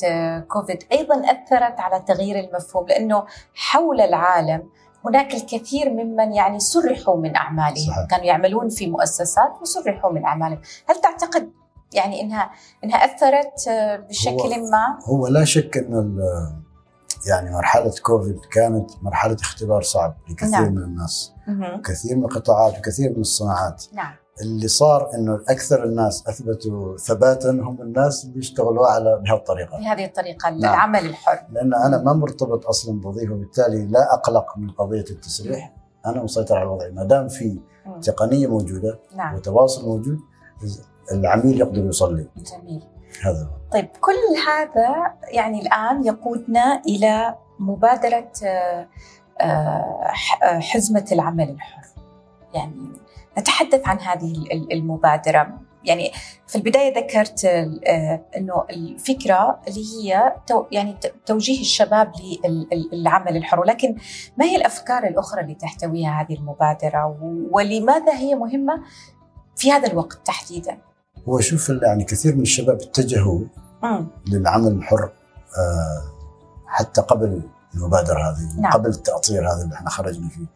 كوفيد. 0.49 0.83
أيضا 0.93 1.14
أثرت 1.14 1.81
على 1.81 2.00
تغيير 2.00 2.38
المفهوم 2.40 2.87
لأنه 2.87 3.25
حول 3.55 4.00
العالم 4.00 4.69
هناك 5.05 5.35
الكثير 5.35 5.90
ممن 5.90 6.33
يعني 6.33 6.61
سرحوا 6.61 7.16
من 7.16 7.37
أعمالهم. 7.37 7.87
صحيح. 7.87 8.07
كانوا 8.11 8.25
يعملون 8.25 8.69
في 8.69 8.87
مؤسسات 8.87 9.62
وسرحوا 9.62 10.12
من 10.12 10.25
أعمالهم. 10.25 10.61
هل 10.88 11.00
تعتقد 11.00 11.52
يعني 11.93 12.21
انها 12.21 12.50
إنها 12.85 12.97
أثرت 12.97 13.69
بشكل 14.09 14.33
هو 14.33 14.71
ما؟ 14.71 14.99
هو 15.05 15.26
لا 15.26 15.45
شك 15.45 15.76
إن 15.76 16.19
يعني 17.26 17.50
مرحلة 17.50 17.92
كوفيد 18.02 18.40
كانت 18.52 18.90
مرحلة 19.02 19.37
اختبار 19.40 19.82
صعب 19.82 20.16
لكثير 20.30 20.50
نعم. 20.50 20.75
من 20.75 20.82
الناس 20.82 21.32
مه. 21.49 21.82
كثير 21.85 22.16
من 22.16 22.25
القطاعات 22.25 22.78
وكثير 22.78 23.11
من 23.11 23.20
الصناعات 23.20 23.85
نعم. 23.92 24.12
اللي 24.42 24.68
صار 24.68 25.11
إنه 25.14 25.40
أكثر 25.49 25.85
الناس 25.85 26.28
أثبتوا 26.28 26.96
ثباتا 26.96 27.50
هم 27.50 27.82
الناس 27.82 28.25
اللي 28.25 28.38
اشتغلوا 28.38 28.87
على 28.87 29.23
بهالطريقة 29.25 29.78
بهذه 29.78 30.04
الطريقة 30.04 30.50
نعم. 30.50 30.58
العمل 30.58 31.06
الحر 31.06 31.46
لأن 31.52 31.75
أنا 31.75 32.02
ما 32.02 32.12
مرتبط 32.12 32.66
أصلا 32.66 33.00
بوظيفة 33.00 33.35
وبالتالي 33.35 33.87
لا 33.87 34.14
أقلق 34.14 34.58
من 34.58 34.70
قضية 34.70 35.04
التسريح 35.11 35.73
أنا 36.06 36.23
مسيطر 36.23 36.56
على 36.56 36.62
الوضع 36.62 36.88
ما 36.88 37.04
دام 37.04 37.28
في 37.28 37.61
تقنية 38.02 38.46
موجودة 38.46 38.99
نعم. 39.16 39.35
وتواصل 39.35 39.85
موجود 39.85 40.18
العميل 41.12 41.61
يقدر 41.61 41.85
يوصل 41.85 42.16
لي 42.16 42.28
جميل 42.37 42.82
هذا. 43.25 43.50
طيب 43.73 43.88
كل 44.00 44.40
هذا 44.49 45.14
يعني 45.28 45.62
الآن 45.62 46.04
يقودنا 46.04 46.82
إلى 46.87 47.35
مبادرة 47.58 48.32
آه، 48.44 48.88
آه، 49.40 50.12
حزمة 50.61 51.04
العمل 51.12 51.50
الحر. 51.50 51.82
يعني 52.54 52.88
نتحدث 53.38 53.88
عن 53.88 54.00
هذه 54.00 54.35
المبادرة. 54.73 55.58
يعني 55.85 56.12
في 56.46 56.56
البداية 56.56 56.99
ذكرت 56.99 57.44
آه، 57.44 58.20
إنه 58.37 58.64
الفكرة 58.70 59.61
اللي 59.68 59.85
هي 59.94 60.37
يعني 60.73 60.96
توجيه 61.26 61.61
الشباب 61.61 62.12
للعمل 62.92 63.37
الحر. 63.37 63.61
ولكن 63.61 63.96
ما 64.37 64.44
هي 64.44 64.56
الأفكار 64.56 65.06
الأخرى 65.06 65.40
اللي 65.40 65.54
تحتويها 65.54 66.20
هذه 66.20 66.35
المبادرة؟ 66.38 67.16
ولماذا 67.50 68.12
هي 68.12 68.35
مهمة 68.35 68.82
في 69.56 69.73
هذا 69.73 69.87
الوقت 69.88 70.26
تحديدا؟ 70.26 70.78
هو 71.28 71.40
شوف 71.40 71.68
يعني 71.68 72.04
كثير 72.04 72.35
من 72.35 72.42
الشباب 72.42 72.80
اتجهوا 72.83 73.40
م. 73.83 74.04
للعمل 74.28 74.73
الحر 74.73 75.11
آه، 75.59 76.02
حتى 76.66 77.00
قبل 77.00 77.42
المبادرة 77.75 78.18
هذه 78.18 78.61
نعم. 78.61 78.73
قبل 78.73 78.88
التأطير 78.90 79.49
هذا 79.52 79.62
اللي 79.62 79.75
إحنا 79.75 79.90
خرجنا 79.90 80.28
فيه 80.28 80.47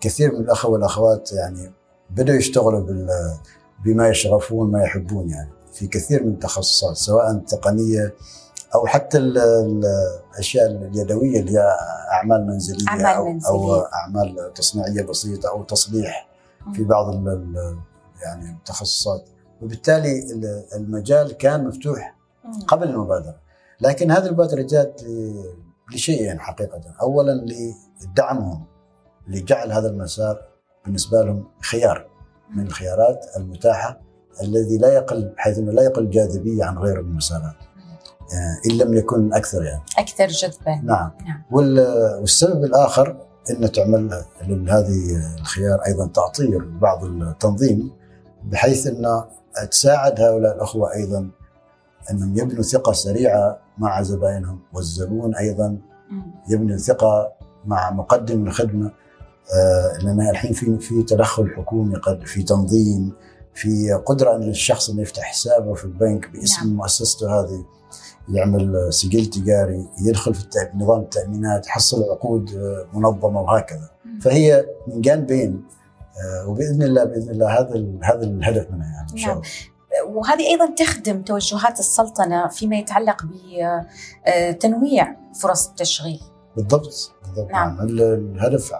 كثير 0.00 0.32
من 0.32 0.40
الأخوة 0.40 0.70
والأخوات 0.70 1.32
يعني 1.32 1.72
بدأوا 2.10 2.38
يشتغلوا 2.38 2.80
بال 2.80 3.08
بما 3.84 4.08
يشغفون 4.08 4.70
ما 4.70 4.82
يحبون 4.82 5.30
يعني 5.30 5.50
في 5.72 5.86
كثير 5.86 6.22
من 6.22 6.32
التخصصات 6.32 6.96
سواء 6.96 7.38
تقنية 7.38 8.14
أو 8.74 8.86
حتى 8.86 9.18
الأشياء 9.18 10.66
اليدوية 10.66 11.40
اللي 11.40 11.52
هي 11.52 11.76
أعمال 12.12 12.46
منزلية 12.46 12.88
أعمال 12.88 13.06
أو 13.06 13.32
منزلية. 13.32 13.50
أو 13.50 13.80
أعمال 13.80 14.52
تصنيعية 14.54 15.02
بسيطة 15.02 15.48
أو 15.48 15.62
تصليح 15.62 16.28
في 16.74 16.84
بعض 16.84 17.14
يعني 18.22 18.50
التخصصات 18.50 19.24
وبالتالي 19.62 20.24
المجال 20.74 21.32
كان 21.36 21.64
مفتوح 21.64 22.16
قبل 22.66 22.88
المبادرة. 22.88 23.36
لكن 23.80 24.10
هذه 24.10 24.26
المبادرة 24.26 24.62
جاءت 24.62 25.04
لشيئين 25.94 26.40
حقيقة. 26.40 26.80
اولا 27.02 27.46
لدعمهم 28.02 28.64
لجعل 29.28 29.72
هذا 29.72 29.88
المسار 29.88 30.42
بالنسبة 30.84 31.22
لهم 31.22 31.44
خيار 31.62 32.06
من 32.56 32.66
الخيارات 32.66 33.26
المتاحة 33.36 34.00
الذي 34.42 34.78
لا 34.78 34.94
يقل 34.94 35.34
بحيث 35.36 35.58
إنه 35.58 35.72
لا 35.72 35.82
يقل 35.82 36.10
جاذبية 36.10 36.64
عن 36.64 36.78
غير 36.78 37.00
المسارات. 37.00 37.54
آه، 38.32 38.70
إن 38.70 38.78
لم 38.78 38.94
يكن 38.94 39.32
أكثر 39.32 39.64
يعني. 39.64 39.82
أكثر 39.98 40.26
جذبا. 40.26 40.80
نعم, 40.84 41.10
نعم. 41.26 41.42
والسبب 41.50 42.64
الآخر 42.64 43.16
ان 43.50 43.72
تعمل 43.72 44.24
لهذه 44.48 45.34
الخيار 45.40 45.80
أيضا 45.86 46.06
تاطير 46.06 46.64
بعض 46.64 47.04
التنظيم 47.04 47.90
بحيث 48.44 48.86
ان 48.86 49.24
تساعد 49.70 50.20
هؤلاء 50.20 50.54
الأخوة 50.56 50.94
أيضا 50.94 51.30
أنهم 52.10 52.38
يبنوا 52.38 52.62
ثقة 52.62 52.92
سريعة 52.92 53.58
مع 53.78 54.02
زبائنهم 54.02 54.60
والزبون 54.72 55.34
أيضا 55.34 55.78
يبني 56.48 56.78
ثقه 56.78 57.32
مع 57.66 57.90
مقدم 57.90 58.46
الخدمة. 58.46 58.90
آه، 59.54 59.98
لأن 60.04 60.20
الحين 60.30 60.52
في 60.52 60.78
في 60.78 61.02
تدخل 61.02 61.50
حكومي 61.56 61.96
قد 61.96 62.26
في 62.26 62.42
تنظيم 62.42 63.12
في 63.54 63.92
قدرة 64.06 64.36
أن 64.36 64.48
الشخص 64.48 64.90
انه 64.90 65.02
يفتح 65.02 65.22
حسابه 65.22 65.74
في 65.74 65.84
البنك 65.84 66.30
باسم 66.30 66.66
نعم. 66.66 66.76
مؤسسته 66.76 67.40
هذه 67.40 67.64
يعمل 68.28 68.92
سجل 68.92 69.26
تجاري 69.26 69.88
يدخل 70.02 70.34
في 70.34 70.46
نظام 70.74 71.00
التأمينات 71.00 71.66
يحصل 71.66 72.02
عقود 72.02 72.54
آه، 72.54 72.86
منظمة 72.94 73.40
وهكذا. 73.40 73.90
فهي 74.20 74.66
من 74.86 75.00
جانبين 75.00 75.50
آه، 75.50 75.79
وبإذن 76.46 76.82
الله 76.82 77.04
بإذن 77.04 77.30
الله 77.30 77.60
هذا 77.60 77.84
هذا 78.02 78.22
الهدف 78.22 78.70
منها 78.70 78.86
يعني 78.86 79.12
إن 79.12 79.16
شاء 79.16 79.34
نعم. 79.34 79.42
الله 79.42 80.16
وهذه 80.18 80.46
أيضا 80.46 80.74
تخدم 80.74 81.22
توجهات 81.22 81.80
السلطنة 81.80 82.48
فيما 82.48 82.76
يتعلق 82.76 83.22
بتنويع 83.26 85.16
فرص 85.40 85.68
التشغيل 85.68 86.20
بالضبط 86.56 87.12
بالضبط 87.22 87.50
نعم. 87.50 87.76
نعم. 87.76 87.86
الهدف 87.88 88.72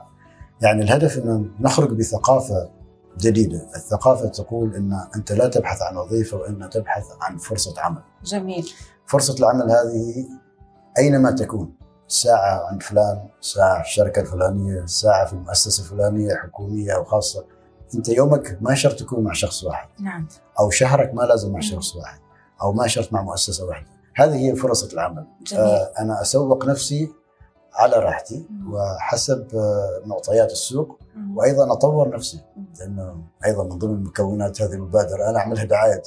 يعني 0.62 0.82
الهدف 0.82 1.18
أن 1.18 1.50
نخرج 1.60 1.92
بثقافة 1.92 2.70
جديدة 3.18 3.66
الثقافة 3.76 4.28
تقول 4.28 4.74
أن 4.74 5.06
أنت 5.16 5.32
لا 5.32 5.48
تبحث 5.48 5.82
عن 5.82 5.96
وظيفة 5.96 6.36
وإنما 6.36 6.66
تبحث 6.66 7.04
عن 7.20 7.36
فرصة 7.36 7.80
عمل 7.80 8.02
جميل 8.24 8.70
فرصة 9.06 9.34
العمل 9.38 9.70
هذه 9.70 10.26
أينما 10.98 11.30
تكون 11.30 11.74
ساعة 12.10 12.66
عند 12.66 12.82
فلان 12.82 13.28
ساعة 13.40 13.82
في 13.82 13.88
الشركة 13.88 14.20
الفلانية 14.20 14.86
ساعة 14.86 15.26
في 15.26 15.32
المؤسسة 15.32 15.82
الفلانية 15.82 16.34
حكومية 16.34 16.96
أو 16.96 17.04
خاصة. 17.04 17.44
أنت 17.94 18.08
يومك 18.08 18.58
ما 18.60 18.74
شرط 18.74 18.98
تكون 18.98 19.24
مع 19.24 19.32
شخص 19.32 19.64
واحد. 19.64 19.88
نعم. 20.00 20.28
أو 20.58 20.70
شهرك 20.70 21.14
ما 21.14 21.22
لازم 21.22 21.52
مع 21.52 21.60
شخص 21.60 21.96
واحد. 21.96 22.20
أو 22.62 22.72
ما 22.72 22.86
شرط 22.86 23.12
مع 23.12 23.22
مؤسسة 23.22 23.64
واحدة. 23.66 23.86
هذه 24.16 24.34
هي 24.36 24.56
فرصة 24.56 24.92
العمل. 24.92 25.26
جميل. 25.42 25.62
آه 25.64 25.92
أنا 25.98 26.22
أسوق 26.22 26.66
نفسي 26.66 27.12
على 27.74 27.96
راحتي 27.96 28.46
وحسب 28.72 29.46
آه، 29.54 30.02
معطيات 30.06 30.50
السوق. 30.52 30.98
وأيضا 31.36 31.72
أطور 31.72 32.08
نفسي. 32.08 32.40
لأنه 32.78 33.22
أيضا 33.44 33.64
من 33.64 33.78
ضمن 33.78 34.04
مكونات 34.04 34.62
هذه 34.62 34.72
المبادرة 34.72 35.30
أنا 35.30 35.38
أعملها 35.38 35.64
دعاية. 35.64 36.02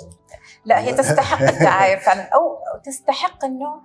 لا 0.66 0.80
هي 0.80 0.94
تستحق 0.94 1.42
الدعاية 1.54 2.00
فعلا. 2.00 2.22
أو 2.24 2.58
تستحق 2.84 3.46
إنه 3.46 3.82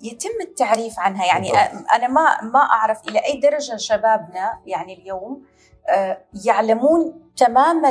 يتم 0.00 0.40
التعريف 0.40 0.98
عنها. 0.98 1.26
يعني 1.26 1.50
أنا 1.94 2.08
ما 2.08 2.42
ما 2.42 2.60
أعرف 2.60 3.08
إلى 3.08 3.18
أي 3.18 3.40
درجة 3.40 3.76
شبابنا 3.76 4.60
يعني 4.66 4.98
اليوم 4.98 5.42
آه، 5.88 6.18
يعلمون 6.44 7.14
تمام 7.36 7.82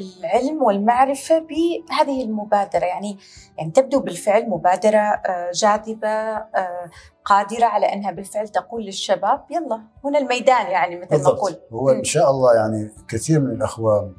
العلم 0.00 0.62
والمعرفة 0.62 1.38
بهذه 1.38 2.24
المبادرة. 2.24 2.84
يعني 2.84 3.18
يعني 3.58 3.70
تبدو 3.70 4.00
بالفعل 4.00 4.50
مبادرة 4.50 4.98
آه، 4.98 5.50
جاذبة 5.54 6.08
آه، 6.08 6.90
قادرة 7.24 7.64
على 7.64 7.92
أنها 7.92 8.10
بالفعل 8.10 8.48
تقول 8.48 8.84
للشباب 8.84 9.44
يلا 9.50 9.82
هنا 10.04 10.18
الميدان 10.18 10.66
يعني 10.66 10.96
مثل 10.96 11.22
ما 11.22 11.30
نقول. 11.30 11.56
هو 11.72 11.90
إن 11.90 12.04
شاء 12.04 12.30
الله 12.30 12.54
يعني 12.54 12.90
كثير 13.08 13.40
من 13.40 13.50
الأخوة 13.50 14.12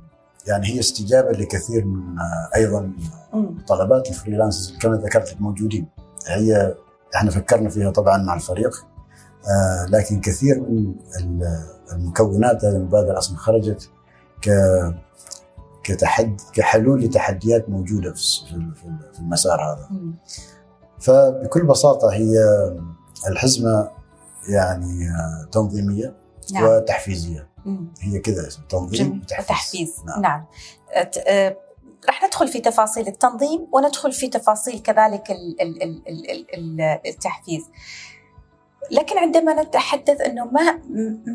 يعني 0.48 0.68
هي 0.68 0.80
استجابة 0.80 1.32
لكثير 1.32 1.86
من 1.86 2.16
أيضا 2.56 2.94
طلبات 3.68 4.10
الفريلانسرز 4.10 4.78
كما 4.78 4.96
ذكرت 4.96 5.36
موجودين. 5.40 5.88
هي 6.28 6.76
إحنا 7.16 7.32
فكرنا 7.32 7.70
فيها 7.70 7.92
طبعا 7.92 8.18
مع 8.18 8.36
الفريق 8.36 8.86
آه 9.50 9.86
لكن 9.90 10.22
كثير 10.22 10.60
من 10.60 10.96
المكونات 11.94 12.66
هذه 12.66 12.76
المبادرة 12.76 13.18
أصلا 13.18 13.38
خرجت 13.38 13.90
ك 14.42 14.50
كتحد 15.84 16.42
كحلول 16.54 17.04
لتحديات 17.04 17.70
موجودة 17.70 18.14
في 18.14 18.22
في 19.14 19.20
المسار 19.20 19.62
هذا. 19.62 19.90
فبكل 21.00 21.66
بساطة 21.66 22.14
هي 22.14 22.40
الحزمة 23.28 23.92
يعني 24.50 25.10
آه، 25.10 25.48
تنظيمية 25.52 26.16
نعم. 26.54 26.64
وتحفيزية. 26.64 27.48
مم. 27.66 27.94
هي 28.02 28.20
كذا 28.20 28.50
تنظيم 28.70 29.22
وتحفيز. 29.22 29.46
وتحفيز 29.46 30.04
نعم, 30.06 30.22
نعم. 30.22 30.46
راح 32.08 32.24
ندخل 32.24 32.48
في 32.48 32.60
تفاصيل 32.60 33.08
التنظيم 33.08 33.68
وندخل 33.72 34.12
في 34.12 34.28
تفاصيل 34.28 34.80
كذلك 34.80 35.38
التحفيز. 37.06 37.64
لكن 38.92 39.18
عندما 39.18 39.64
نتحدث 39.64 40.22
إنه 40.22 40.46
ما 40.46 40.82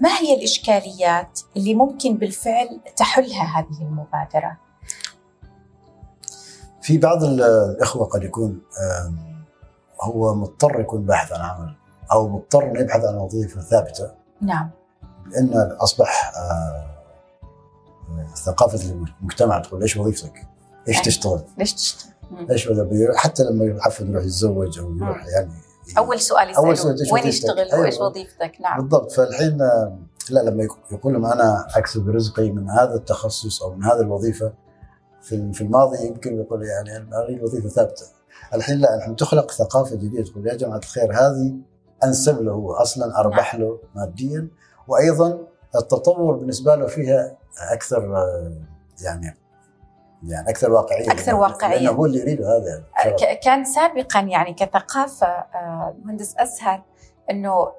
ما 0.03 0.19
هي 0.21 0.35
الإشكاليات 0.35 1.41
اللي 1.57 1.75
ممكن 1.75 2.17
بالفعل 2.17 2.81
تحلها 2.97 3.59
هذه 3.59 3.83
المبادرة؟ 3.83 4.59
في 6.83 6.99
بعض 6.99 7.25
الإخوة 7.25 8.07
قد 8.07 8.23
يكون 8.23 8.63
هو 10.01 10.35
مضطر 10.35 10.81
يكون 10.81 11.07
باحث 11.07 11.33
عن 11.33 11.41
عمل 11.41 11.77
أو 12.13 12.29
مضطر 12.29 12.65
إنه 12.65 12.81
يبحث 12.81 13.05
عن 13.05 13.15
وظيفة 13.15 13.61
ثابتة 13.61 14.11
نعم 14.41 14.71
لأن 15.27 15.77
أصبح 15.81 16.33
ثقافة 18.35 19.07
المجتمع 19.21 19.59
تقول 19.59 19.83
إيش 19.83 19.97
وظيفتك؟ 19.97 20.47
إيش 20.89 20.97
يعني 20.97 21.07
تشتغل؟ 21.07 21.43
ليش 21.59 21.73
تشتغل؟ 21.73 22.13
إيش 22.51 22.69
حتى 23.17 23.43
لما 23.43 23.65
يعفن 23.65 24.11
يروح 24.11 24.25
يتزوج 24.25 24.79
أو 24.79 24.97
يروح 24.97 25.27
يعني 25.27 25.53
أول 25.99 26.21
سؤال 26.21 26.51
يسأله 26.51 26.67
أول 26.67 26.79
سؤال 26.79 26.97
وين 27.13 27.27
يشتغل؟ 27.27 27.59
أيوة. 27.59 27.81
وإيش 27.81 28.01
وظيفتك؟ 28.01 28.53
نعم. 28.61 28.81
بالضبط. 28.81 29.13
فالحين 29.13 29.59
لا 30.31 30.41
لما 30.41 30.69
يقول 30.93 31.13
لهم 31.13 31.27
أنا 31.27 31.67
أكسب 31.75 32.09
رزقي 32.09 32.51
من 32.51 32.71
هذا 32.71 32.95
التخصص 32.95 33.63
أو 33.63 33.75
من 33.75 33.85
هذه 33.85 34.01
الوظيفة 34.01 34.53
في 35.23 35.53
في 35.53 35.61
الماضي 35.61 36.07
يمكن 36.07 36.41
يقول 36.41 36.63
يعني 36.63 36.97
أنا 36.97 37.25
اريد 37.25 37.43
وظيفه 37.43 37.69
ثابتة. 37.69 38.05
الحين 38.55 38.79
لا 38.79 38.97
الحين 38.97 39.17
تخلق 39.17 39.51
ثقافة 39.51 39.97
جديدة 39.97 40.25
تقول 40.25 40.47
يا 40.47 40.55
جماعة 40.55 40.79
الخير 40.79 41.13
هذه 41.13 41.55
أنسب 42.05 42.43
له 42.43 42.53
هو 42.53 42.73
أصلا 42.73 43.21
أربح 43.21 43.55
نعم. 43.55 43.63
له 43.63 43.79
ماديا 43.95 44.49
وأيضا 44.89 45.39
التطور 45.77 46.37
بالنسبة 46.37 46.75
له 46.75 46.87
فيها 46.87 47.37
أكثر 47.73 48.15
يعني 49.03 49.37
يعني 50.27 50.51
أكثر 50.51 50.73
واقعية 50.73 51.13
أكثر 51.13 51.35
واقعية. 51.35 51.79
لأنه 51.79 51.91
هو 51.91 52.07
اللي 52.07 52.19
يريده 52.19 52.45
هذا 52.45 52.85
كان 53.35 53.65
سابقا 53.65 54.21
يعني 54.21 54.55
كثقافة 54.55 55.27
آه، 55.27 55.97
مهندس 56.05 56.37
أسهل 56.37 56.83
إنه 57.31 57.73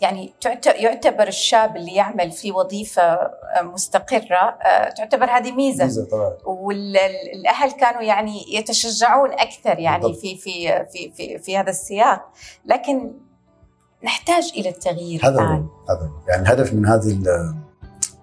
يعني 0.00 0.34
يعتبر 0.76 1.28
الشاب 1.28 1.76
اللي 1.76 1.94
يعمل 1.94 2.30
في 2.30 2.52
وظيفة 2.52 3.02
آه، 3.02 3.62
مستقرة 3.62 4.58
تعتبر 4.96 5.30
هذه 5.30 5.52
ميزة, 5.52 5.84
ميزة 5.84 6.04
طبعا. 6.04 6.36
والأهل 6.44 7.70
كانوا 7.70 8.02
يعني 8.02 8.54
يتشجعون 8.54 9.32
أكثر 9.32 9.78
يعني 9.78 10.14
في 10.14 10.36
في 10.36 10.84
في 10.92 11.12
في 11.16 11.38
في 11.38 11.58
هذا 11.58 11.70
السياق. 11.70 12.32
لكن 12.66 13.12
نحتاج 14.04 14.52
إلى 14.56 14.68
التغيير 14.68 15.20
هذا 15.26 15.34
الآن. 15.34 15.68
هذا 15.88 16.10
يعني 16.28 16.42
الهدف 16.42 16.74
من 16.74 16.86
هذه 16.86 17.18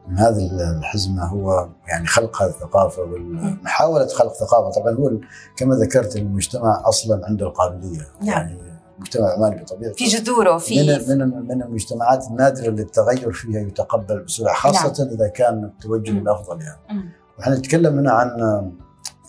من 0.09 0.17
هذه 0.17 0.71
الحزمة 0.77 1.25
هو 1.25 1.69
يعني 1.87 2.07
خلق 2.07 2.41
هذه 2.41 2.49
الثقافة 2.49 3.01
ومحاولة 3.01 4.07
خلق 4.07 4.33
ثقافة. 4.33 4.81
طبعا 4.81 4.93
هو 4.93 5.11
كما 5.57 5.75
ذكرت 5.75 6.15
المجتمع 6.15 6.83
أصلا 6.85 7.25
عنده 7.25 7.47
القابلية. 7.47 8.07
نعم. 8.21 8.27
يعني 8.27 8.69
مجتمع 8.99 9.33
عماني 9.33 9.61
بطبيعته 9.61 9.95
في 9.95 10.05
جذوره 10.05 10.57
في 10.57 10.99
من 11.07 11.17
من 11.17 11.47
من 11.47 11.61
المجتمعات 11.63 12.27
النادرة 12.27 12.67
اللي 12.67 12.81
التغير 12.81 13.31
فيها 13.31 13.59
يتقبل 13.59 14.19
بسرعة 14.19 14.55
خاصة 14.55 15.03
نعم. 15.03 15.13
إذا 15.13 15.27
كان 15.27 15.63
التوجه 15.63 16.11
للافضل 16.11 16.61
يعني. 16.61 17.09
ونحن 17.37 17.51
نتكلم 17.51 17.99
هنا 17.99 18.11
عن 18.11 18.29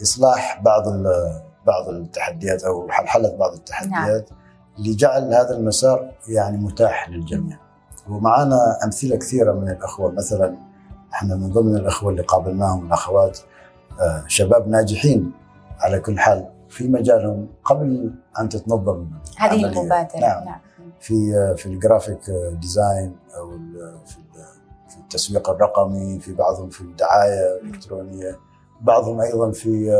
إصلاح 0.02 0.62
بعض 0.64 0.84
بعض 1.66 1.88
التحديات 1.88 2.64
أو 2.64 2.88
حل 2.90 3.36
بعض 3.36 3.52
التحديات 3.52 4.30
نعم. 4.30 4.40
اللي 4.78 4.94
جعل 4.94 5.34
هذا 5.34 5.56
المسار 5.56 6.12
يعني 6.28 6.56
متاح 6.56 7.10
للجميع. 7.10 7.58
ومعنا 8.08 8.78
أمثلة 8.84 9.16
كثيرة 9.16 9.52
من 9.52 9.68
الأخوة 9.68 10.12
مثلا 10.12 10.69
إحنا 11.12 11.36
من 11.36 11.50
ضمن 11.50 11.76
الاخوة 11.76 12.10
اللي 12.10 12.22
قابلناهم 12.22 12.86
الأخوات 12.86 13.38
آه، 14.00 14.24
شباب 14.26 14.68
ناجحين 14.68 15.32
على 15.80 16.00
كل 16.00 16.18
حال 16.18 16.48
في 16.68 16.88
مجالهم 16.88 17.48
قبل 17.64 18.14
أن 18.40 18.48
تتنظم 18.48 19.06
هذه 19.36 19.64
المبادرة. 19.64 20.20
نعم, 20.20 20.44
نعم. 20.44 20.60
في 21.00 21.14
في 21.56 21.66
ال 21.66 21.73
graphic 21.73 22.20
design 22.60 23.16
أو 23.36 23.50
في 24.06 24.16
في 24.88 24.96
التسويق 24.96 25.50
الرقمي 25.50 26.18
في 26.18 26.34
بعضهم 26.34 26.70
في 26.70 26.80
الدعاية 26.80 27.60
الإلكترونية 27.62 28.38
بعضهم 28.80 29.20
أيضا 29.20 29.50
في 29.50 29.90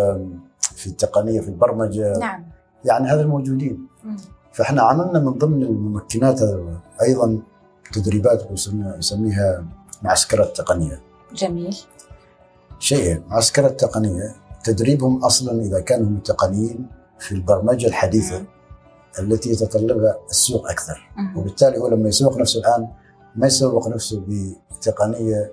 في 0.60 0.86
التقنية 0.86 1.40
في 1.40 1.48
البرمجة. 1.48 2.18
نعم. 2.18 2.44
يعني 2.84 3.08
هذا 3.08 3.20
الموجودين. 3.20 3.88
فإحنا 4.52 4.82
عملنا 4.82 5.20
من 5.20 5.32
ضمن 5.32 5.62
الممكنات 5.62 6.40
أيضا 7.02 7.38
تدريبات 7.92 8.52
نسميها 8.98 9.64
معسكرات 10.02 10.56
تقنية. 10.56 11.00
جميل. 11.34 11.76
شيء 12.78 13.22
معسكرة 13.28 13.68
تقنية 13.68 14.36
تدريبهم 14.64 15.24
أصلا 15.24 15.62
إذا 15.62 15.80
كانوا 15.80 16.06
هم 16.06 16.18
تقنيين 16.18 16.86
في 17.18 17.32
البرمجة 17.32 17.86
الحديثة 17.86 18.44
التي 19.18 19.50
يتطلبها 19.50 20.18
السوق 20.30 20.70
أكثر. 20.70 21.10
وبالتالي 21.36 21.78
هو 21.78 21.88
لما 21.88 22.08
يسوق 22.08 22.38
نفسه 22.38 22.60
الآن 22.60 22.88
ما 23.36 23.46
يسوق 23.46 23.88
نفسه 23.88 24.22
بتقنية 24.70 25.52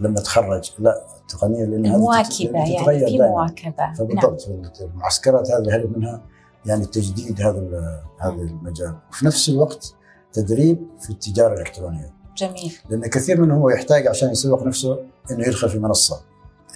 لما 0.00 0.20
تخرج 0.20 0.72
لا 0.78 1.04
تقنية 1.28 1.64
لأنها 1.64 1.98
مواكبة 1.98 2.58
يعني 2.58 3.06
في 3.06 3.18
مواكبة. 3.18 3.92
فبالضبط 3.98 4.48
نعم. 4.48 4.70
المعسكرات 4.80 5.50
هذه 5.50 5.58
الهدف 5.58 5.96
منها؟ 5.96 6.20
يعني 6.66 6.86
تجديد 6.86 7.40
هذا 7.40 8.02
هذا 8.18 8.34
المجال. 8.34 8.94
وفي 9.10 9.26
نفس 9.26 9.48
الوقت 9.48 9.94
تدريب 10.32 10.86
في 11.00 11.10
التجارة 11.10 11.54
الإلكترونية. 11.54 12.23
جميل. 12.36 12.78
لأن 12.90 13.06
كثير 13.06 13.40
منهم 13.40 13.58
هو 13.58 13.70
يحتاج 13.70 14.06
عشان 14.06 14.30
يسوق 14.30 14.62
نفسه 14.62 14.98
إنه 15.30 15.48
يدخل 15.48 15.68
في 15.68 15.78
منصة 15.78 16.20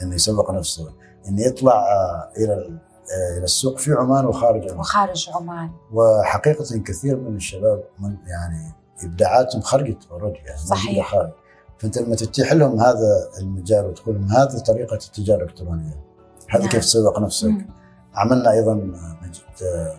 إنه 0.03 0.15
يسوق 0.15 0.50
نفسه 0.50 0.91
إنه 1.29 1.43
يطلع 1.43 1.73
آه، 1.73 2.31
إلى 2.37 2.52
آه، 2.52 3.39
إلى 3.39 3.45
السوق 3.45 3.78
في 3.78 3.93
عمان 3.93 4.26
وخارج 4.26 4.63
عمان. 4.63 4.78
وخارج 4.78 5.30
عمان. 5.35 5.71
وحقيقة 5.93 6.78
كثير 6.78 7.17
من 7.17 7.37
الشباب 7.37 7.85
من 7.99 8.17
يعني 8.26 8.73
إبداعاتهم 9.04 9.63
خرجت 9.63 9.99
اوريدي 10.11 10.39
يعني 10.47 10.59
صحيح. 10.59 11.13
خارج. 11.13 11.30
فأنت 11.78 11.99
لما 11.99 12.17
تتيح 12.17 12.52
لهم 12.52 12.80
هذا 12.80 13.28
المجال 13.39 13.87
وتقول 13.87 14.15
لهم 14.15 14.28
هذه 14.28 14.59
طريقة 14.59 14.95
التجارة 14.95 15.37
الإلكترونية 15.37 16.04
هذا 16.50 16.61
نعم. 16.61 16.69
كيف 16.69 16.80
تسوق 16.80 17.21
نفسك؟ 17.21 17.49
مم. 17.49 17.67
عملنا 18.15 18.52
أيضا 18.52 18.93
آه، 19.63 19.95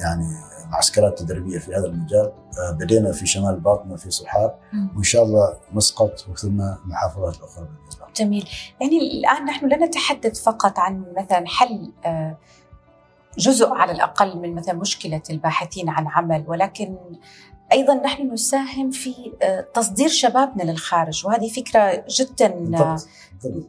يعني 0.00 0.26
معسكرات 0.72 1.18
تدريبيه 1.18 1.58
في 1.58 1.74
هذا 1.74 1.86
المجال. 1.86 2.32
بدينا 2.72 3.12
في 3.12 3.26
شمال 3.26 3.54
الباطنه 3.54 3.96
في 3.96 4.10
صحار. 4.10 4.54
وإن 4.96 5.02
شاء 5.02 5.22
الله 5.22 5.56
مسقط 5.72 6.26
وثم 6.28 6.60
محافظات 6.84 7.36
أخرى 7.36 7.66
جميل. 8.16 8.48
يعني 8.80 8.98
الآن 8.98 9.44
نحن 9.44 9.68
لا 9.68 9.76
نتحدث 9.76 10.42
فقط 10.42 10.78
عن 10.78 11.04
مثلا 11.16 11.44
حل 11.46 11.92
آه، 12.04 12.36
جزء 13.38 13.68
على 13.68 13.92
الأقل 13.92 14.38
من 14.38 14.54
مثلا 14.54 14.74
مشكلة 14.74 15.22
الباحثين 15.30 15.88
عن 15.88 16.08
عمل 16.08 16.44
ولكن 16.48 16.96
أيضا 17.72 17.94
نحن 17.94 18.32
نساهم 18.32 18.90
في 18.90 19.32
آه، 19.42 19.66
تصدير 19.74 20.08
شبابنا 20.08 20.62
للخارج. 20.62 21.26
وهذه 21.26 21.48
فكرة 21.48 22.04
جدا 22.08 22.70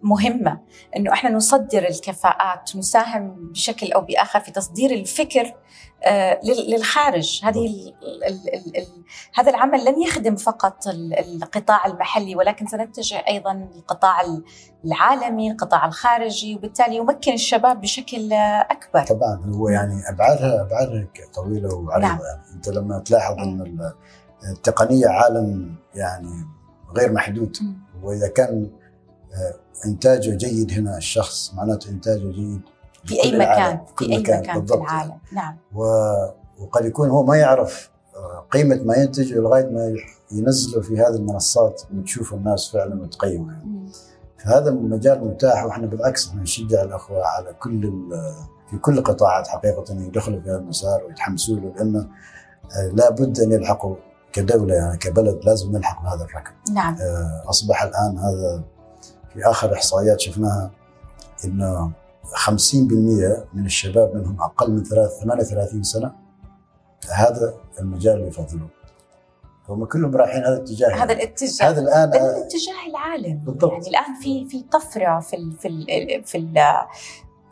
مهمة 0.04 0.60
إنه 0.96 1.14
إحنا 1.14 1.30
نصدر 1.30 1.88
الكفاءات 1.88 2.76
نساهم 2.76 3.52
بشكل 3.52 3.92
أو 3.92 4.02
بآخر 4.02 4.40
في 4.40 4.52
تصدير 4.52 4.92
الفكر 4.92 5.46
آه، 5.46 5.54
للخارج. 6.44 7.42
هذه 7.44 7.66
ال 7.66 7.94
ال 8.24 8.54
ال 8.54 8.78
ال 8.78 8.88
هذا 9.36 9.50
العمل 9.50 9.86
لن 9.86 10.02
يخدم 10.02 10.36
فقط 10.36 10.88
القطاع 10.88 11.86
المحلي 11.86 12.36
ولكن 12.36 12.68
سنتجه 12.68 13.24
أيضا 13.28 13.54
للقطاع 13.54 14.22
العالمي 14.86 15.52
القطاع 15.52 15.86
الخارجي 15.86 16.56
وبالتالي 16.56 16.96
يمكن 16.96 17.34
الشباب 17.34 17.82
بشكل 17.82 18.34
أكبر. 18.34 19.06
طبعا 19.06 19.42
هو 19.46 19.70
يعني 19.70 20.10
ابعادها 20.10 20.62
أبعادها 20.62 21.08
طويلة 21.34 21.76
وعريضة. 21.76 22.08
نعم. 22.08 22.20
يعني 22.20 22.56
أنت 22.56 22.70
لما 22.70 23.00
تلاحظ 23.00 23.38
إن 23.40 23.92
التقنية 24.52 25.08
عالم 25.08 25.76
يعني 25.96 26.48
غير 26.98 27.12
محدود. 27.12 27.58
وإذا 28.04 28.28
كان 28.28 28.72
آه، 29.34 29.54
إنتاجه 29.86 30.36
جيد 30.36 30.72
هنا 30.72 30.98
الشخص 30.98 31.54
معناته 31.54 31.90
إنتاجه 31.90 32.32
جيد 32.32 32.62
في 33.06 33.24
أي 33.24 33.38
مكان 33.38 33.80
في, 33.98 34.06
أي 34.06 34.20
مكان, 34.20 34.40
مكان 34.40 34.66
في 34.66 34.74
العالم 34.74 35.18
نعم 35.32 35.58
و... 35.76 35.84
وقد 36.60 36.86
يكون 36.86 37.10
هو 37.10 37.24
ما 37.24 37.38
يعرف 37.38 37.90
آه، 38.16 38.46
قيمة 38.52 38.76
ما 38.84 38.96
ينتجه 38.96 39.36
لغايه 39.36 39.66
ما 39.66 39.96
ينزله 40.32 40.82
في 40.82 40.94
هذه 41.00 41.16
المنصات 41.16 41.82
وتشوف 41.98 42.34
الناس 42.34 42.72
فعلا 42.72 43.02
وتقيمه 43.02 43.54
يعني. 43.54 43.92
فهذا 44.38 44.72
مجال 44.72 45.28
متاح 45.28 45.66
وإحنا 45.66 45.88
بالعكس 45.88 46.28
إحنا 46.28 46.42
نشجع 46.42 46.82
الأخوة 46.82 47.26
على 47.26 47.54
كل 47.54 47.92
في 48.70 48.78
كل 48.78 48.98
القطاعات 48.98 49.48
حقيقة 49.48 49.86
يدخلوا 49.94 50.40
في 50.40 50.50
هذا 50.50 50.58
المسار 50.58 51.04
ويتحمسوا 51.04 51.56
له 51.56 51.74
لأنه 51.76 52.08
آه، 52.78 52.88
لابد 52.94 53.40
أن 53.40 53.52
يلحقوا 53.52 53.96
كدولة 54.34 54.76
يعني 54.76 54.98
كبلد 54.98 55.40
لازم 55.46 55.72
نلحق 55.72 56.04
بهذا 56.04 56.24
الركب. 56.24 56.54
نعم. 56.74 56.96
آه، 57.02 57.50
أصبح 57.50 57.84
الآن 57.84 58.18
هذا 58.18 58.64
في 59.34 59.46
آخر 59.46 59.74
إحصائيات 59.74 60.20
شفناها 60.20 60.72
إنه 61.46 61.92
50% 62.24 62.74
من 63.54 63.66
الشباب 63.66 64.16
منهم 64.16 64.42
أقل 64.42 64.72
من 64.72 64.84
38 64.84 65.84
سنة 65.84 66.12
هذا 67.12 67.54
المجال 67.80 68.14
اللي 68.14 68.28
يفضلوه 68.28 68.70
هم 69.70 69.86
كلهم 69.86 70.16
رايحين 70.16 70.44
هذا 70.44 70.54
الاتجاه 70.54 70.88
هذا 70.88 70.98
يعني. 70.98 71.14
الاتجاه 71.14 71.70
هذا 71.70 71.82
الآن 71.82 72.10
هذا 72.10 72.38
الاتجاه 72.38 72.90
العالم 72.90 73.38
بالضبط. 73.38 73.72
يعني 73.72 73.88
الآن 73.88 74.20
في 74.22 74.48
في 74.50 74.64
طفرة 74.72 75.20
في 75.20 75.36
ال 75.36 75.58
في 75.58 75.68
ال 75.68 76.24
في 76.24 76.38
ال 76.38 76.58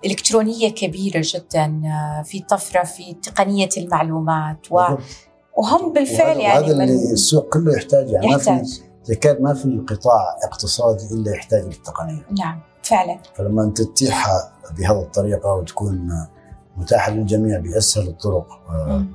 الالكترونيه 0.05 0.69
كبيرة 0.69 1.21
جدا 1.25 1.81
في 2.25 2.39
طفرة 2.39 2.84
في 2.84 3.13
تقنية 3.13 3.69
المعلومات 3.77 4.71
و 4.71 4.75
بالضبط. 4.75 5.01
وهم 5.57 5.93
بالفعل 5.93 6.39
يعني 6.39 6.65
هذا 6.65 6.71
اللي 6.71 7.12
السوق 7.12 7.53
كله 7.53 7.73
يحتاج 7.73 8.10
يعني 8.10 8.27
يحتاج. 8.27 8.47
ما 8.47 8.63
في 8.63 9.12
يكاد 9.12 9.41
ما 9.41 9.53
في 9.53 9.84
قطاع 9.88 10.38
اقتصادي 10.43 11.03
إلا 11.13 11.31
يحتاج 11.36 11.63
للتقنية 11.63 12.25
نعم 12.39 12.70
فعلا. 12.83 13.19
فلما 13.35 13.63
أنت 13.63 13.81
تتيحها 13.81 14.51
بهذه 14.77 15.01
الطريقة 15.01 15.53
وتكون 15.53 16.27
متاحة 16.77 17.11
للجميع 17.11 17.59
بأسهل 17.59 18.07
الطرق 18.07 18.47
آه، 18.69 19.05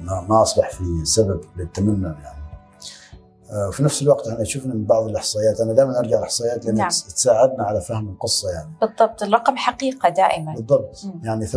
ما 0.00 0.42
أصبح 0.42 0.70
في 0.70 1.04
سبب 1.04 1.40
للتمنع 1.56 2.08
يعني. 2.08 2.42
آه، 3.52 3.70
في 3.70 3.82
نفس 3.82 4.02
الوقت 4.02 4.28
إحنا 4.28 4.44
شفنا 4.44 4.74
من 4.74 4.84
بعض 4.84 5.06
الإحصائيات 5.06 5.60
أنا 5.60 5.72
دائما 5.72 5.98
أرجع 5.98 6.18
الإحصائيات 6.18 6.66
لأن 6.66 6.74
نعم. 6.74 6.88
تساعدنا 6.88 7.64
على 7.64 7.80
فهم 7.80 8.08
القصة 8.08 8.50
يعني. 8.50 8.70
بالضبط 8.80 9.22
الرقم 9.22 9.56
حقيقة 9.56 10.08
دائما. 10.08 10.54
بالضبط. 10.54 11.04
م. 11.04 11.26
يعني 11.26 11.46
38% 11.46 11.54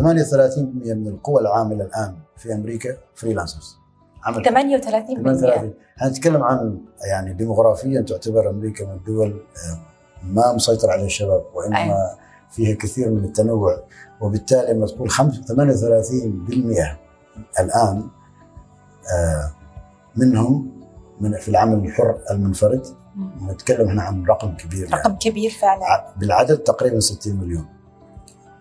من 0.94 1.08
القوى 1.08 1.40
العاملة 1.40 1.84
الآن 1.84 2.16
في 2.36 2.54
أمريكا 2.54 2.96
freelancers 3.14 3.76
عمل 4.24 4.44
38 4.44 5.22
38 5.22 5.74
نتكلم 6.02 6.42
عن 6.42 6.80
يعني 7.10 7.32
ديموغرافيا 7.32 8.00
تعتبر 8.00 8.50
أمريكا 8.50 8.84
من 8.84 8.92
الدول 8.92 9.40
ما 10.28 10.52
مسيطر 10.52 10.90
عليها 10.90 11.06
الشباب 11.06 11.44
وإنما 11.54 11.82
أيوة. 11.82 12.18
فيها 12.50 12.74
كثير 12.74 13.10
من 13.10 13.24
التنوع 13.24 13.82
وبالتالي 14.20 14.72
لما 14.72 14.86
تقول 14.86 15.10
38% 15.10 15.20
الآن 17.60 18.08
آه، 19.12 19.52
منهم 20.16 20.70
من 21.20 21.38
في 21.38 21.48
العمل 21.48 21.86
الحر 21.86 22.18
المنفرد 22.30 22.86
نتكلم 23.42 23.88
هنا 23.88 24.02
عن 24.02 24.24
رقم 24.24 24.56
كبير 24.56 24.92
رقم 24.92 25.10
يعني. 25.10 25.18
كبير 25.18 25.50
فعلا 25.50 26.12
بالعدد 26.16 26.58
تقريبا 26.58 27.00
60 27.00 27.36
مليون 27.36 27.66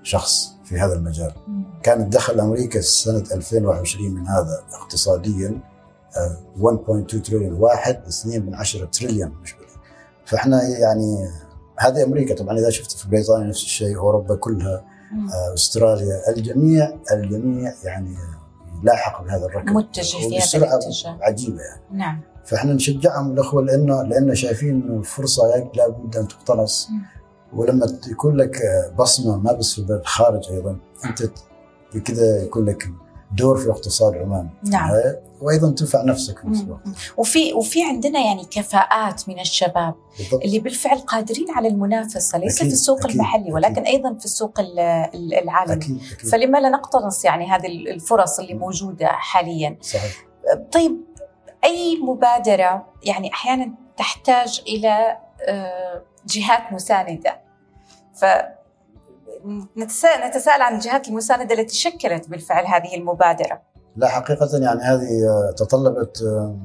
شخص 0.03 0.55
في 0.63 0.79
هذا 0.79 0.93
المجال 0.93 1.31
مم. 1.47 1.63
كان 1.83 2.09
دخل 2.09 2.39
أمريكا 2.39 2.81
سنة 2.81 3.23
2021 3.31 4.11
من 4.11 4.27
هذا 4.27 4.63
اقتصاديا 4.73 5.59
1.2 6.15 7.21
تريليون 7.21 7.53
واحد 7.53 8.01
2 8.07 8.45
من 8.45 8.55
10 8.55 8.85
تريليون 8.85 9.33
مش 9.43 9.55
فإحنا 10.25 10.63
يعني 10.63 11.29
هذه 11.77 12.03
أمريكا 12.03 12.35
طبعا 12.35 12.57
إذا 12.57 12.69
شفت 12.69 12.91
في 12.91 13.09
بريطانيا 13.09 13.47
نفس 13.47 13.63
الشيء 13.63 13.97
أوروبا 13.97 14.35
كلها 14.35 14.85
آه، 15.13 15.53
أستراليا 15.53 16.21
الجميع 16.29 16.93
الجميع 17.11 17.73
يعني 17.83 18.15
لاحق 18.83 19.23
بهذا 19.23 19.45
الركب 19.45 19.69
متجه 19.69 20.17
في 20.17 20.39
هذا 20.39 20.65
الاتجاه. 20.65 21.17
عجيبة 21.21 21.61
يعني. 21.61 21.81
نعم. 21.91 22.21
فإحنا 22.45 22.73
نشجعهم 22.73 23.31
الأخوة 23.31 23.63
لأنه 23.63 24.03
لأن 24.03 24.35
شايفين 24.35 24.97
الفرصة 24.99 25.69
لابد 25.75 26.17
أن 26.17 26.27
تقتنص. 26.27 26.89
ولما 27.53 27.99
يكون 28.07 28.35
لك 28.35 28.61
بصمة 28.99 29.37
ما 29.37 29.53
بس 29.53 29.79
في 29.79 29.93
الخارج 29.93 30.51
أيضا 30.51 30.77
أنت 31.05 31.23
بكذا 31.95 32.43
يكون 32.43 32.65
لك 32.65 32.89
دور 33.31 33.57
في 33.57 33.69
اقتصاد 33.69 34.15
عمان 34.15 34.49
نعم 34.63 34.91
وأيضا 35.41 35.71
تنفع 35.71 36.03
نفسك 36.03 36.39
في 36.39 36.47
نفس 36.47 36.61
الوقت 36.61 36.81
وفي 37.17 37.53
وفي 37.53 37.83
عندنا 37.83 38.19
يعني 38.19 38.45
كفاءات 38.45 39.29
من 39.29 39.39
الشباب 39.39 39.95
بالضبط. 40.17 40.43
اللي 40.43 40.59
بالفعل 40.59 40.97
قادرين 40.97 41.51
على 41.51 41.67
المنافسة 41.67 42.37
ليس 42.37 42.57
أكيد. 42.57 42.67
في 42.67 42.73
السوق 42.73 42.99
أكيد. 42.99 43.11
المحلي 43.11 43.53
ولكن 43.53 43.81
أكيد. 43.81 43.87
أيضا 43.87 44.13
في 44.19 44.25
السوق 44.25 44.59
العالمي 44.59 45.75
أكيد. 45.75 45.99
أكيد. 46.13 46.29
فلما 46.29 46.57
لا 46.57 46.69
نقتنص 46.69 47.25
يعني 47.25 47.51
هذه 47.51 47.67
الفرص 47.67 48.39
اللي 48.39 48.53
موجودة 48.53 49.07
حاليا 49.07 49.77
صحيح. 49.81 50.25
طيب 50.71 51.01
أي 51.63 51.97
مبادرة 51.97 52.85
يعني 53.03 53.33
أحيانا 53.33 53.71
تحتاج 53.97 54.61
إلى 54.67 55.17
آه، 55.47 56.01
جهات 56.27 56.73
مساندة 56.73 57.41
ف 58.15 58.25
نتساءل 59.77 60.61
عن 60.61 60.75
الجهات 60.75 61.07
المساندة 61.07 61.55
التي 61.55 61.75
شكلت 61.75 62.29
بالفعل 62.29 62.65
هذه 62.65 62.95
المبادرة. 62.95 63.61
لا 63.95 64.07
حقيقة 64.07 64.57
يعني 64.57 64.81
هذه 64.81 65.27
آه، 65.29 65.51
تطلبت 65.51 66.21
آه، 66.21 66.57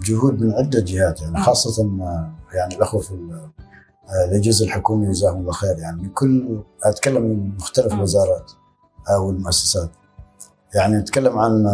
جهود 0.00 0.40
من 0.40 0.54
عدة 0.54 0.80
جهات 0.80 1.20
يعني 1.20 1.42
خاصة 1.42 1.82
آه، 1.82 2.30
يعني 2.54 2.74
الأخوة 2.74 3.00
في 3.00 3.18
الأجهزة 4.28 4.64
الحكومية 4.64 5.08
جزاهم 5.08 5.40
الله 5.40 5.52
خير. 5.52 5.78
يعني 5.78 6.02
من 6.02 6.08
كل 6.08 6.62
أتكلم 6.84 7.22
من 7.22 7.56
مختلف 7.56 7.92
الوزارات 7.92 8.52
أو 9.10 9.30
المؤسسات. 9.30 9.90
يعني 10.74 10.96
نتكلم 10.96 11.38
عن 11.38 11.66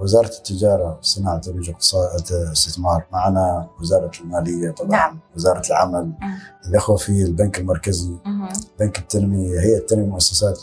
وزارة 0.00 0.28
التجارة 0.28 0.96
والصناعه 0.96 1.34
والترويج 1.34 1.70
الاستثمار 2.30 3.06
معنا 3.12 3.68
وزارة 3.80 4.10
المالية 4.20 4.70
طبعا 4.70 4.90
نعم. 4.90 5.18
وزارة 5.36 5.66
العمل 5.66 6.04
مم. 6.04 6.38
الاخوه 6.68 6.96
في 6.96 7.22
البنك 7.22 7.58
المركزي 7.58 8.10
مم. 8.24 8.48
بنك 8.80 8.98
التنمية 8.98 9.60
هيئه 9.60 9.78
التنميه 9.78 10.04
المؤسسات 10.04 10.58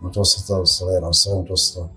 المتوسطة 0.00 0.58
والصغيرة 0.58 1.06
والصغيرة 1.06 1.38
المتوسطه 1.38 1.90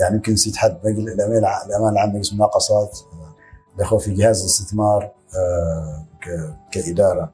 يعني 0.00 0.14
يمكن 0.14 0.32
نسيت 0.32 0.56
حد 0.56 0.80
باقي 0.84 0.94
الأمانة 0.94 1.90
العامة 1.90 2.18
قسم 2.18 2.36
مناقصات 2.36 2.98
الاخوه 3.76 3.98
في 3.98 4.14
جهاز 4.14 4.40
الاستثمار 4.40 5.12
كإدارة 6.72 7.32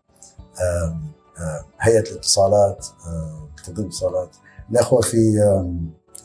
هيئة 1.81 2.11
الاتصالات 2.11 2.87
تنظيم 3.67 3.85
الاتصالات 3.85 4.29
الاخوه 4.71 5.01
في 5.01 5.41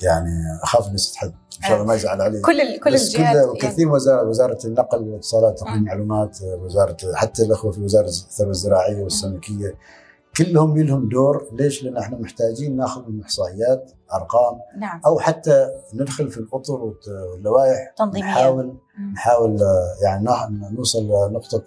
يعني 0.04 0.60
أخاف 0.64 0.88
إني 0.88 0.98
حد 1.16 1.28
إن 1.28 1.68
شاء 1.68 1.74
الله 1.74 1.86
ما 1.86 1.94
يزعل 1.94 2.22
علي. 2.22 2.42
كل 2.42 2.62
ال 2.62 2.80
كل 2.80 2.94
الجهات 2.96 3.36
يعني. 3.36 3.48
وكثير 3.48 3.90
وزاره 3.92 4.28
وزارة 4.28 4.60
النقل 4.66 5.02
والاتصالات 5.02 5.60
تقديم 5.60 5.76
المعلومات 5.76 6.38
وزاره 6.42 6.98
حتى 7.16 7.44
الأخوة 7.44 7.72
في 7.72 7.82
وزارة 7.82 8.08
الثروة 8.08 8.50
الزراعية 8.50 9.04
والسمكية. 9.04 9.76
كلهم 10.38 10.78
لهم 10.78 11.10
دور. 11.10 11.50
ليش؟ 11.54 11.84
لأن 11.84 11.98
إحنا 11.98 12.18
محتاجين 12.18 12.78
ناخذ 12.78 13.10
من 13.10 13.22
إحصائيات 13.22 13.92
أرقام 14.14 14.60
نعم. 14.78 15.02
أو 15.06 15.20
حتى 15.20 15.68
ندخل 15.94 16.32
في 16.32 16.38
الأطر 16.38 16.94
واللوائح. 17.32 17.94
تنظيمية. 17.98 18.30
نحاول 18.30 18.78
نحاول 19.14 19.60
يعني 20.04 20.28
نوصل 20.72 21.04
لنقطة 21.04 21.64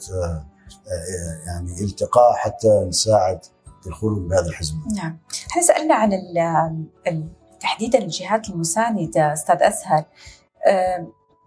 يعني 1.46 1.82
التقاء 1.82 2.32
حتى 2.32 2.84
نساعد 2.88 3.44
في 3.82 3.86
الخروج 3.86 4.30
بهذا 4.30 4.46
الحزب. 4.46 4.74
نعم، 4.96 5.18
إحنا 5.50 5.62
سألنا 5.62 5.94
عن 5.94 6.12
تحديدا 7.66 7.98
الجهات 7.98 8.48
المساندة 8.48 9.32
أستاذ 9.32 9.62
أسهل. 9.62 10.04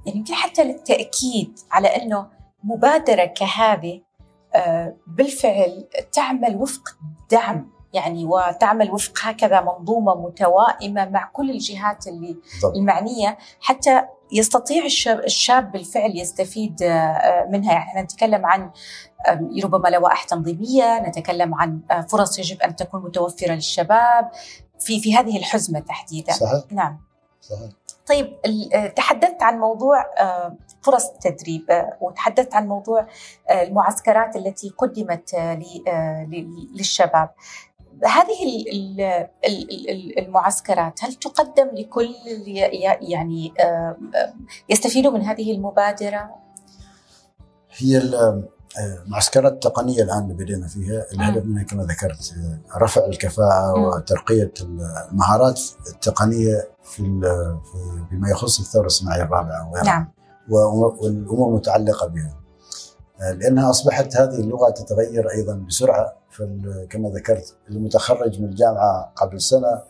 يعني 0.06 0.18
يمكن 0.18 0.34
حتى 0.34 0.64
للتأكيد 0.64 1.60
على 1.72 1.88
أنه 1.88 2.28
مبادرة 2.64 3.26
كهذه 3.26 4.02
بالفعل 5.08 5.88
تعمل 6.12 6.56
وفق 6.56 6.82
دعم. 7.32 7.72
يعني 7.94 8.26
وتعمل 8.26 8.92
وفق 8.92 9.14
هكذا 9.24 9.62
منظومة 9.62 10.16
متوائمة 10.16 11.10
مع 11.10 11.30
كل 11.34 11.52
الجهات 11.52 12.08
اللي 12.08 12.38
طبعا. 12.62 12.76
المعنية. 12.76 13.38
حتى 13.62 14.02
يستطيع 14.32 14.86
الشاب, 14.86 15.20
الشاب 15.20 15.72
بالفعل 15.72 16.12
يستفيد 16.18 16.84
منها. 17.50 17.74
يعني 17.74 17.90
إحنا 17.90 18.02
نتكلم 18.02 18.46
عن 18.46 18.72
ربما 19.64 19.90
لوائح 19.90 20.24
تنظيمية 20.24 21.00
نتكلم 21.00 21.56
عن 21.56 21.82
فرص 22.10 22.40
يجب 22.40 22.62
أن 22.62 22.76
تكون 22.76 23.04
متوفرة 23.04 23.52
للشباب. 23.52 24.32
في 24.80 25.00
في 25.02 25.16
هذه 25.16 25.38
الحزمة 25.38 25.80
تحديدا. 25.80 26.34
صحيح. 26.34 26.64
نعم. 26.72 27.00
صحيح. 27.42 27.70
طيب 28.10 28.38
تحدثت 28.96 29.44
عن 29.44 29.60
موضوع 29.60 30.06
آه، 30.20 30.56
فرص 30.82 31.10
التدريب 31.10 31.72
آه، 31.72 31.98
وتحدثت 32.02 32.54
عن 32.54 32.68
موضوع 32.68 33.08
آه، 33.50 33.64
المعسكرات 33.64 34.36
التي 34.36 34.70
قدمت 34.70 35.36
للشباب. 36.76 37.30
هذه 38.06 38.66
المعسكرات 40.18 41.04
هل 41.04 41.14
تقدم 41.14 41.70
لكل 41.74 42.14
يعني 43.02 43.54
يستفيدوا 44.70 45.12
من 45.12 45.22
هذه 45.22 45.52
المبادرة؟ 45.52 46.36
هي 47.78 47.98
معسكرات 49.08 49.54
التقنيه 49.54 50.04
الآن 50.04 50.24
اللي 50.24 50.34
بدينا 50.34 50.68
فيها 50.68 51.06
الهدف 51.14 51.46
منها 51.46 51.64
كما 51.64 51.84
ذكرت 51.84 52.36
رفع 52.78 53.06
الكفاءة 53.06 53.80
وترقية 53.80 54.54
المهارات 55.12 55.62
التقنية 55.90 56.70
في 56.84 57.04
بما 58.12 58.30
يخص 58.30 58.60
الثورة 58.60 58.86
الصناعية 58.86 59.24
الرابعة 59.24 59.70
وغيرها. 59.70 59.86
نعم. 59.86 60.12
والامور 60.50 61.50
المتعلقه 61.50 62.08
بها. 62.08 62.36
لأنها 63.20 63.70
أصبحت 63.70 64.18
هذه 64.18 64.40
اللغة 64.40 64.70
تتغير 64.70 65.32
أيضا 65.32 65.54
بسرعة 65.54 66.14
كما 66.90 67.10
ذكرت 67.10 67.56
المتخرج 67.70 68.42
من 68.42 68.50
الجامعة 68.50 69.12
قبل 69.16 69.42
سنة 69.42 69.82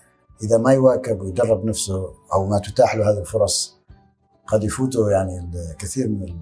إذا 0.43 0.57
ما 0.57 0.73
يواكب 0.73 1.21
ويدرب 1.21 1.65
نفسه 1.65 2.13
أو 2.33 2.45
ما 2.45 2.59
تتاح 2.59 2.95
له 2.95 3.11
هذه 3.11 3.19
الفرص 3.19 3.79
قد 4.47 4.63
يفوته 4.63 5.09
يعني 5.09 5.49
الكثير 5.71 6.07
من 6.07 6.39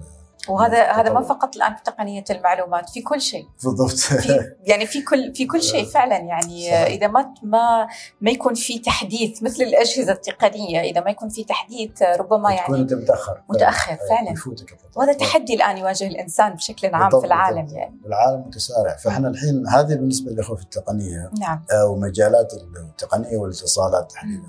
وهذا 0.48 0.92
هذا 0.92 1.12
ما 1.12 1.20
فقط 1.20 1.56
الآن 1.56 1.74
في 1.74 1.82
تقنية 1.82 2.24
المعلومات 2.30 2.90
في 2.90 3.02
كل 3.02 3.20
شيء. 3.20 3.46
بالضبط. 3.64 3.90
في 3.90 4.54
يعني 4.64 4.86
في 4.86 5.02
كل 5.02 5.34
في 5.34 5.46
كل 5.46 5.62
شيء 5.62 5.84
فعلا 5.94 6.16
يعني 6.16 6.70
صحيح. 6.70 6.86
إذا 6.86 7.06
ما 7.06 7.34
ما 7.42 7.88
ما 8.20 8.30
يكون 8.30 8.54
في 8.54 8.78
تحديث 8.78 9.42
مثل 9.42 9.62
الأجهزة 9.62 10.12
التقنية 10.12 10.80
إذا 10.80 11.00
ما 11.00 11.10
يكون 11.10 11.28
في 11.28 11.44
تحديث 11.44 12.02
ربما 12.02 12.50
يعني 12.50 12.64
تكون 12.66 12.80
أنت 12.80 12.94
متأخر. 12.94 13.42
متأخر 13.48 13.96
فعلا. 14.08 14.30
يفوتك 14.30 14.78
وهذا 14.96 15.12
تحدي 15.12 15.54
الآن 15.54 15.78
يواجه 15.78 16.06
الإنسان 16.06 16.54
بشكل 16.54 16.94
عام 16.94 17.20
في 17.20 17.26
العالم 17.26 17.62
بالضبط. 17.62 17.78
يعني. 17.78 18.00
العالم 18.06 18.40
متسارع. 18.46 18.96
فإحنا 18.96 19.28
الحين 19.28 19.66
هذه 19.68 19.94
بالنسبة 19.94 20.32
للاخوه 20.32 20.56
في 20.56 20.62
التقنية. 20.62 21.30
نعم. 21.40 21.64
أو 21.72 21.96
مجالات 21.96 22.52
التقنية 22.54 23.36
والاتصالات 23.36 24.12
تحديدا. 24.12 24.48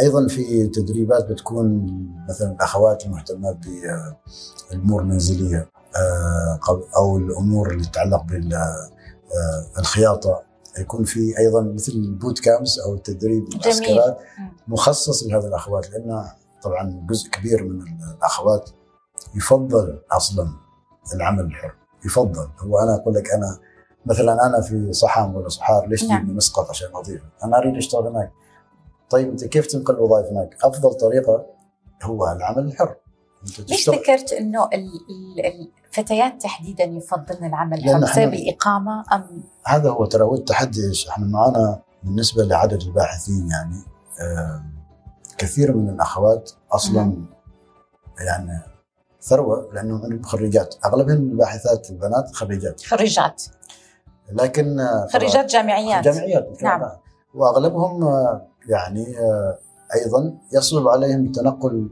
أيضا 0.00 0.26
في 0.26 0.66
تدريبات 0.66 1.24
بتكون 1.24 1.86
مثلا 2.28 2.52
الأخوات 2.52 3.06
المهتمات 3.06 3.56
بالأمور 4.70 5.02
المنزلية 5.02 5.68
آه، 5.96 6.60
أو 6.96 7.16
الأمور 7.16 7.70
اللي 7.70 7.84
تتعلق 7.84 8.24
بالخياطه 9.76 10.30
آه، 10.30 10.80
يكون 10.80 11.04
في 11.04 11.38
أيضا 11.38 11.60
مثل 11.60 11.92
البوت 11.92 12.38
كامس 12.38 12.78
أو 12.78 12.94
التدريب 12.94 13.48
المعسكرات 13.48 14.18
مخصص 14.68 15.22
لهذه 15.22 15.46
الأخوات 15.46 15.90
لأن 15.90 16.24
طبعا 16.62 17.06
جزء 17.10 17.30
كبير 17.30 17.64
من 17.64 17.82
الأخوات 18.16 18.70
يفضل 19.34 19.98
أصلا 20.12 20.48
العمل 21.14 21.44
الحر. 21.44 21.74
يفضل. 22.04 22.48
هو 22.58 22.78
أنا 22.78 22.94
أقول 22.94 23.14
لك 23.14 23.30
أنا 23.30 23.58
مثلا 24.06 24.46
أنا 24.46 24.60
في 24.60 24.92
صحام 24.92 25.34
ولا 25.36 25.48
صحار 25.48 25.86
ليش 25.86 26.04
نعم. 26.04 26.18
تجيبني 26.18 26.36
مسقط 26.36 26.70
عشان 26.70 26.88
أضيفه؟ 26.94 27.24
أنا 27.44 27.58
أريد 27.58 27.76
أشتغل 27.76 28.06
هناك. 28.06 28.32
طيب 29.10 29.30
أنت 29.30 29.44
كيف 29.44 29.66
تنقل 29.66 29.94
الوظائف 29.94 30.26
هناك؟ 30.26 30.56
أفضل 30.64 30.94
طريقة 30.94 31.46
هو 32.02 32.32
العمل 32.32 32.64
الحر. 32.64 32.96
ليش 33.68 33.90
ذكرت 33.90 34.32
إنه 34.32 34.68
الفتيات 35.88 36.42
تحديدا 36.42 36.84
يفضلن 36.84 37.46
العمل؟ 37.46 37.78
الحر 37.78 38.00
بسبب 38.00 38.34
الاقامه 38.34 39.04
أم؟ 39.12 39.42
هذا 39.64 39.90
هو 39.90 40.04
ترى 40.04 40.22
هو 40.22 40.34
التحدي 40.34 40.88
إيش؟ 40.88 41.08
إحنا 41.08 41.26
معنا 41.26 41.82
بالنسبة 42.02 42.44
لعدد 42.44 42.82
الباحثين 42.82 43.48
يعني 43.50 43.82
كثير 45.38 45.76
من 45.76 45.88
الأخوات 45.88 46.50
أصلا 46.72 47.26
يعني 48.18 48.60
ثروة 49.20 49.70
لأنهم 49.72 50.02
عندهم 50.02 50.22
خريجات. 50.22 50.74
أغلبهم 50.84 51.16
الباحثات 51.16 51.90
البنات 51.90 52.34
خريجات. 52.34 52.82
خريجات. 52.82 53.42
لكن 54.32 54.80
آه، 54.80 55.06
خريجات 55.12 55.46
جامعيات. 55.50 56.04
جامعيات 56.04 56.62
نعم. 56.62 56.82
وأغلبهم 57.34 58.04
آه، 58.04 58.46
يعني 58.68 59.18
آه، 59.18 59.58
أيضا 59.94 60.38
يصعب 60.52 60.88
عليهم 60.88 61.26
التنقل 61.26 61.90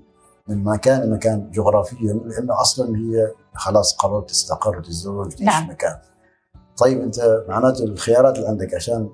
من 0.48 0.64
مكان 0.64 1.00
لمكان 1.00 1.50
جغرافيا 1.50 2.12
لأنه 2.12 2.60
أصلا 2.60 2.96
هي 2.96 3.32
خلاص 3.54 3.96
قررت 3.96 4.28
تستقر 4.30 4.78
وتتزوج 4.78 5.28
تعيش 5.28 5.42
نعم. 5.42 5.70
مكان. 5.70 5.98
طيب 6.76 7.00
أنت 7.00 7.44
معناته 7.48 7.84
الخيارات 7.84 8.36
اللي 8.36 8.48
عندك 8.48 8.74
عشان 8.74 9.08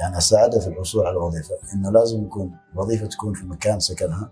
يعني 0.00 0.18
أساعدها 0.18 0.60
في 0.60 0.66
الحصول 0.66 1.06
على 1.06 1.16
وظيفه 1.16 1.54
إنه 1.74 1.90
لازم 1.90 2.24
يكون 2.24 2.50
الوظيفة 2.74 3.06
تكون 3.06 3.34
في 3.34 3.46
مكان 3.46 3.80
سكنها 3.80 4.30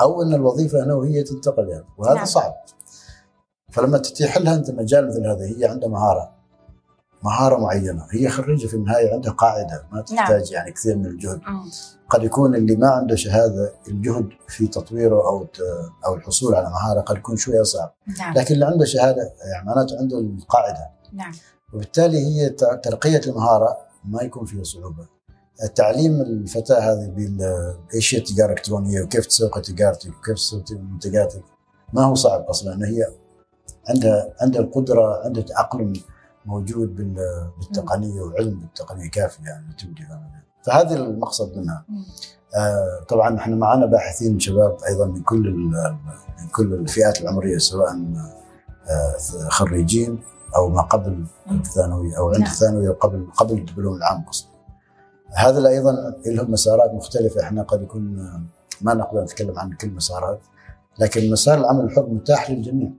أو 0.00 0.22
إن 0.22 0.34
الوظيفة 0.34 0.84
هنا 0.84 0.94
وهي 0.94 1.22
تنتقل 1.22 1.68
يعني 1.68 1.84
وهذا. 1.98 2.14
نعم. 2.14 2.24
صعب. 2.24 2.54
فلما 3.70 3.98
تتيح 3.98 4.38
لها 4.38 4.54
أنت 4.54 4.70
مجال 4.70 5.08
مثل 5.08 5.26
هذا 5.26 5.44
هي 5.44 5.64
عندها 5.64 5.88
مهارة 5.88 6.37
مهارة 7.22 7.60
معينة. 7.60 8.06
هي 8.10 8.28
خريجة 8.28 8.66
في 8.66 8.74
النهاية 8.74 9.14
عندها 9.14 9.32
قاعدة 9.32 9.84
ما 9.92 10.00
تحتاج 10.00 10.52
يعني 10.52 10.72
كثير 10.72 10.96
من 10.96 11.06
الجهد. 11.06 11.40
مم. 11.48 11.70
قد 12.10 12.22
يكون 12.22 12.54
اللي 12.54 12.76
ما 12.76 12.88
عنده 12.90 13.16
شهادة 13.16 13.72
الجهد 13.88 14.28
في 14.48 14.66
تطويره 14.66 15.28
أو 15.28 15.46
أو 16.06 16.14
الحصول 16.14 16.54
على 16.54 16.70
مهارة 16.70 17.00
قد 17.00 17.16
يكون 17.16 17.36
شوية 17.36 17.62
صعب، 17.62 17.94
نعم. 18.18 18.34
لكن 18.34 18.54
اللي 18.54 18.66
عنده 18.66 18.84
شهادة 18.84 19.32
يعني 19.52 19.66
معناته 19.66 19.98
عنده 19.98 20.18
القاعدة. 20.18 20.90
نعم. 21.12 21.32
وبالتالي 21.74 22.18
هي 22.26 22.48
ترقيه 22.82 23.20
المهارة 23.26 23.76
ما 24.04 24.22
يكون 24.22 24.44
فيها 24.44 24.64
صعوبة. 24.64 25.06
تعليم 25.74 26.20
الفتاة 26.20 26.78
هذه 26.80 27.06
بال- 27.08 27.76
إيش 27.94 28.14
هي 28.14 28.18
التجارة 28.18 28.46
الإلكترونية 28.52 29.02
وكيف 29.02 29.26
تسوق 29.26 29.60
تجارتك 29.60 30.10
وكيف 30.18 30.34
تسوق 30.34 30.64
منتجاتك؟ 30.72 31.42
ما 31.92 32.02
هو 32.04 32.14
صعب 32.14 32.40
أصلا. 32.42 32.88
هي 32.88 33.06
عندها 33.88 34.34
عندها 34.40 34.60
القدرة 34.62 35.24
عندها 35.24 35.42
تاقلم 35.42 35.92
موجود 36.48 36.96
بال- 36.96 37.50
بالتقنية 37.58 38.20
وعلم 38.20 38.60
بالتقنية 38.60 39.10
كافي 39.10 39.42
يعني 39.42 39.66
تبدي. 39.78 40.02
فهذا 40.62 40.96
المقصد 40.96 41.58
منها. 41.58 41.84
آه، 42.56 43.04
طبعا 43.08 43.36
إحنا 43.38 43.56
معنا 43.56 43.86
باحثين 43.86 44.38
شباب 44.40 44.76
أيضا 44.88 45.06
من 45.06 45.22
كل 45.22 45.50
من 46.40 46.48
كل 46.52 46.74
الفئات 46.74 47.20
العمرية 47.20 47.58
سواء 47.58 47.90
آه، 48.90 49.48
خريجين 49.48 50.18
أو 50.56 50.68
ما 50.68 50.82
قبل 50.82 51.24
الثانوي 51.50 52.16
أو 52.16 52.28
عند 52.28 52.38
نعم. 52.38 52.50
الثانوي 52.50 52.88
أو 52.88 52.92
قبل 52.92 53.26
قبل 53.36 53.54
الدبلوم 53.58 53.96
العام 53.96 54.24
قصدي. 54.24 54.48
هذا 55.34 55.68
أيضا 55.68 56.14
لهم 56.26 56.50
مسارات 56.50 56.94
مختلفة 56.94 57.42
إحنا 57.42 57.62
قد 57.62 57.82
يكون 57.82 58.18
آه، 58.20 58.42
ما 58.80 58.94
نقدر 58.94 59.22
نتكلم 59.22 59.58
عن 59.58 59.72
كل 59.72 59.90
مسارات 59.90 60.40
لكن 60.98 61.30
مسار 61.30 61.58
العمل 61.58 61.84
الحر 61.84 62.06
متاح 62.06 62.50
للجميع 62.50 62.90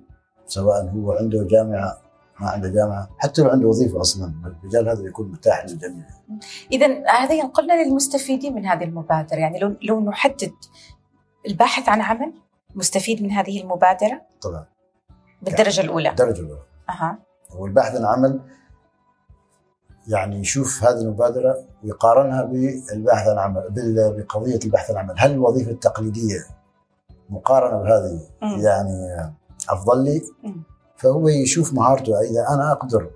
سواء 0.47 0.89
هو 0.89 1.11
عنده 1.11 1.43
جامعة 1.43 1.97
ما 2.41 2.49
عنده 2.49 2.69
جامعه 2.69 3.09
حتى 3.17 3.41
لو 3.41 3.49
عنده 3.49 3.67
وظيفة 3.67 4.01
أصلا 4.01 4.33
المجال 4.45 4.89
هذا 4.89 5.07
يكون 5.07 5.31
متاح 5.31 5.65
للجميع. 5.65 6.05
اذا 6.71 7.09
هذا 7.09 7.33
ينقلنا 7.33 7.83
للمستفيدين 7.83 8.55
من 8.55 8.65
هذه 8.65 8.83
المبادرة 8.83 9.37
يعني 9.37 9.59
لو 9.59 9.75
لو 9.81 9.99
نحدد 9.99 10.53
الباحث 11.47 11.89
عن 11.89 12.01
عمل 12.01 12.33
مستفيد 12.75 13.23
من 13.23 13.31
هذه 13.31 13.61
المبادرة 13.61 14.21
طبعا 14.41 14.65
بالدرجة 15.41 15.81
الأولى 15.81 16.09
الدرجه 16.09 16.41
الأولى. 16.41 16.61
أها 16.89 17.19
والباحث 17.55 17.95
عن 17.95 18.05
عمل 18.05 18.39
يعني 20.07 20.39
يشوف 20.39 20.83
هذه 20.83 21.01
المبادرة 21.01 21.57
ويقارنها 21.83 22.43
بالبحث 22.43 23.27
عن 23.27 23.37
عمل 23.37 23.63
بقضية 24.17 24.59
البحث 24.65 24.91
عن 24.91 24.97
عمل 24.97 25.15
هل 25.17 25.31
الوظيفة 25.31 25.71
التقليدية 25.71 26.45
مقارنة 27.29 27.83
بهذه. 27.83 28.21
يعني 28.41 29.29
أفضل 29.69 30.03
لي 30.03 30.21
مم. 30.43 30.63
فهو 30.99 31.27
يشوف 31.27 31.73
مهارته 31.73 32.19
إذا 32.21 32.45
أنا 32.49 32.71
أقدر 32.71 33.09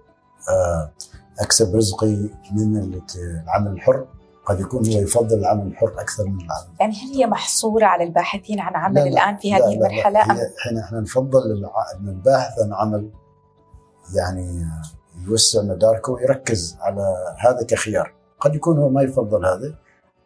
آه، 0.50 0.92
أكسب 1.40 1.76
رزقي 1.76 2.30
من 2.56 3.00
العمل 3.44 3.72
الحر 3.72 4.06
قد 4.46 4.60
يكون 4.60 4.86
هو 4.94 5.00
يفضل 5.02 5.40
العمل 5.40 5.68
الحر 5.68 5.88
أكثر 6.00 6.24
من 6.26 6.36
العمل. 6.42 6.68
يعني 6.80 6.94
هل 6.94 7.18
هي 7.18 7.26
محصورة 7.28 7.86
على 7.86 8.04
الباحثين 8.04 8.60
عن 8.60 8.76
عمل 8.76 8.96
لا، 8.96 9.00
لا، 9.00 9.10
الآن 9.10 9.38
في 9.38 9.50
لا، 9.50 9.58
هذه 9.58 9.62
لا، 9.62 9.66
لا. 9.70 9.88
المرحلة 9.88 10.24
أم؟ 10.24 10.32
هي- 10.32 10.50
إحنا 10.66 10.82
إحنا 10.84 11.00
نفضل 11.00 11.52
إن 12.00 12.10
الباحث 12.10 12.60
عن 12.60 12.74
عمل 12.74 13.10
يعني 14.16 14.66
يوسع 15.28 15.62
مداركه 15.62 16.12
ويركز 16.12 16.78
على 16.82 17.16
هذا 17.38 17.64
كخيار. 17.68 18.14
قد 18.40 18.56
يكون 18.56 18.78
هو 18.78 18.90
ما 18.90 19.02
يفضل 19.02 19.46
هذا 19.46 19.76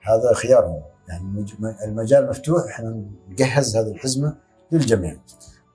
هذا 0.02 0.34
خيارهم 0.34 0.82
يعني 1.10 1.24
المج- 1.24 1.82
المجال 1.84 2.30
مفتوح 2.30 2.63
إحنا 2.65 3.04
نجهز 3.30 3.78
هذه 3.78 3.88
الحزمة 3.91 4.36
للجميع. 4.72 5.17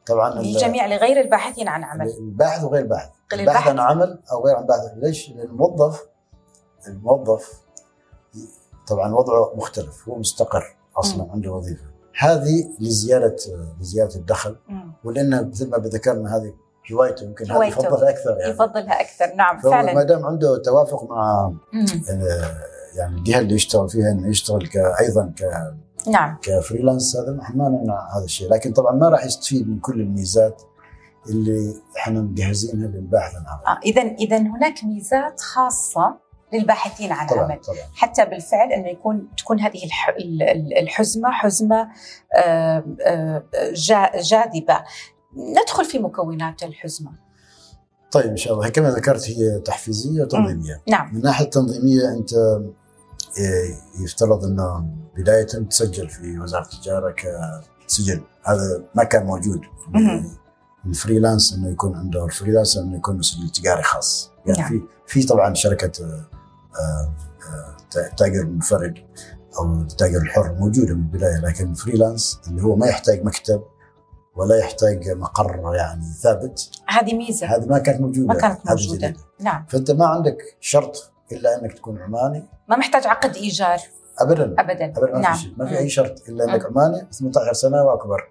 طبعا 0.06 0.42
للجميع 0.42 0.86
لغير 0.86 1.20
الباحثين 1.20 1.68
عن 1.68 1.84
عمل 1.84 2.08
الباحث 2.08 2.64
وغير 2.64 2.82
الباحث 2.82 3.10
الباحث 3.32 3.68
عن. 3.68 3.78
عمل 3.78 4.18
أو 4.32 4.46
غير 4.46 4.56
عن 4.56 4.66
باحث 4.66 4.80
ليش؟ 4.96 5.30
لأن 5.30 5.40
الموظف 5.40 6.06
الموظف 6.88 7.52
طبعا 8.88 9.14
وضعه 9.14 9.52
مختلف 9.56 10.08
هو 10.08 10.18
مستقر 10.18 10.76
أصلا 10.96 11.24
مم. 11.24 11.30
عنده 11.30 11.52
وظيفة 11.52 11.84
هذه 12.18 12.70
لزياده 12.80 13.36
لزياده 13.80 14.14
الدخل 14.14 14.56
مم. 14.68 14.92
ولأن 15.04 15.48
مثل 15.48 15.70
ما 15.70 15.78
ذكرنا 15.78 16.36
هذه 16.36 16.54
هوايته 16.92 17.24
يمكن 17.24 17.50
هذه. 17.50 17.64
يفضلها 17.64 18.10
أكثر 18.10 18.36
يعني 18.38 18.52
يفضلها 18.52 19.00
أكثر 19.00 19.34
نعم 19.34 19.58
فهو 19.58 19.70
ما 19.70 19.82
فعلا 19.82 20.02
دام 20.02 20.26
عنده 20.26 20.58
توافق 20.58 21.10
مع 21.10 21.52
مم. 21.72 21.86
يعني 22.94 23.16
الجهه 23.16 23.38
اللي 23.38 23.54
يشتغل 23.54 23.88
فيها 23.88 24.10
إنه 24.10 24.28
يشتغل 24.28 24.68
أيضا 25.00 25.32
ك 25.38 25.42
نعم. 26.08 26.36
كفريلانس 26.42 27.16
هذا 27.16 27.38
إحنا 27.42 27.56
ما 27.56 27.68
نمنع 27.68 28.16
هذا 28.16 28.24
الشيء. 28.24 28.50
لكن 28.52 28.72
طبعا 28.72 28.92
ما 28.96 29.08
راح 29.08 29.24
يستفيد 29.24 29.68
من 29.68 29.78
كل 29.80 30.00
الميزات 30.00 30.62
اللي 31.28 31.74
إحنا 31.96 32.20
مجهزينها 32.20 32.88
للباحث 32.88 33.34
عن 33.34 33.44
عمل 33.46 33.66
آه 33.66 33.80
اذا 33.84 34.02
اذا 34.02 34.36
هناك 34.38 34.84
ميزات 34.84 35.40
خاصة 35.40 36.18
للباحثين 36.52 37.12
عن 37.12 37.26
طبعا 37.26 37.44
عمل 37.44 37.60
طبعا. 37.60 37.76
حتى 37.94 38.24
بالفعل 38.24 38.72
أنه 38.72 38.88
يكون 38.88 39.28
تكون 39.38 39.60
هذه 39.60 39.84
الح- 39.84 40.08
ال- 40.08 40.42
ال- 40.42 40.78
الحزمة 40.78 41.30
حزمة 41.30 41.88
آه، 42.36 42.84
آه، 43.06 43.42
جا- 43.74 44.20
جاذبة. 44.22 44.84
ندخل 45.36 45.84
في 45.84 45.98
مكونات 45.98 46.62
الحزمة. 46.62 47.10
طيب 48.12 48.26
إن 48.26 48.36
شاء 48.36 48.52
الله. 48.54 48.68
كما 48.68 48.90
ذكرت 48.90 49.30
هي 49.30 49.58
تحفيزية 49.58 50.22
وتنظيمية. 50.22 50.82
نعم. 50.88 51.10
من 51.10 51.16
الناحيه 51.16 51.44
التنظيمية 51.44 52.08
أنت 52.18 52.32
آه، 52.34 52.62
يفترض 54.04 54.44
أنه 54.44 54.86
بداية 55.16 55.42
تسجل 55.42 56.08
في 56.08 56.38
وزارة 56.38 56.64
التجارة 56.64 57.14
كسجل. 57.86 58.22
هذا 58.44 58.84
ما 58.94 59.04
كان 59.04 59.26
موجود. 59.26 59.60
ال 60.86 60.93
freelance 60.93 61.52
إنه 61.52 61.70
يكون 61.70 61.96
عنده 61.96 62.24
ال 62.24 62.30
freelance 62.30 62.76
إنه 62.76 62.96
يكون 62.96 63.22
سجل 63.22 63.50
تجاري 63.50 63.82
خاص. 63.82 64.30
يعني 64.46 64.60
نعم. 64.60 64.68
في 64.68 64.82
في 65.06 65.26
طبعا 65.26 65.54
شركة 65.54 66.04
آه، 66.04 66.26
آه، 66.80 67.14
آه، 67.96 68.14
تاجر 68.16 68.40
المنفرد 68.40 68.94
أو 69.58 69.80
التاجر 69.80 70.18
الحر 70.18 70.54
موجودة 70.54 70.94
من 70.94 71.00
البداية 71.00 71.40
لكن 71.40 71.70
الفريلانس 71.70 72.40
اللي 72.48 72.62
هو 72.62 72.76
ما 72.76 72.86
يحتاج 72.86 73.24
مكتب 73.24 73.62
ولا 74.36 74.58
يحتاج 74.58 75.10
مقر 75.10 75.74
يعني 75.74 76.04
ثابت. 76.22 76.70
هذه 76.88 77.14
ميزة. 77.14 77.46
هذه 77.46 77.66
ما 77.66 77.78
كانت 77.78 78.00
موجودة. 78.00 78.26
ما 78.26 78.34
كانت. 78.34 78.78
جديدة. 78.78 79.14
نعم. 79.40 79.66
فأنت 79.68 79.90
ما 79.90 80.06
عندك 80.06 80.56
شرط 80.60 81.12
إلا 81.32 81.60
إنك 81.60 81.72
تكون 81.72 81.98
عماني. 82.02 82.48
ما 82.68 82.76
محتاج 82.76 83.06
عقد 83.06 83.36
إيجار. 83.36 83.80
ابدا. 84.22 84.54
ابدا. 84.58 84.84
ابدا 84.84 85.12
ما 85.12 85.20
نعم. 85.20 85.34
في 85.34 85.40
شيء. 85.40 85.54
ما 85.56 85.66
في. 85.66 85.78
أي 85.78 85.88
شرط 85.88 86.28
إلا 86.28 86.44
إنك 86.44 86.66
عماني 86.66 87.06
18 87.12 87.52
سنة 87.52 87.82
وأكبر. 87.82 88.28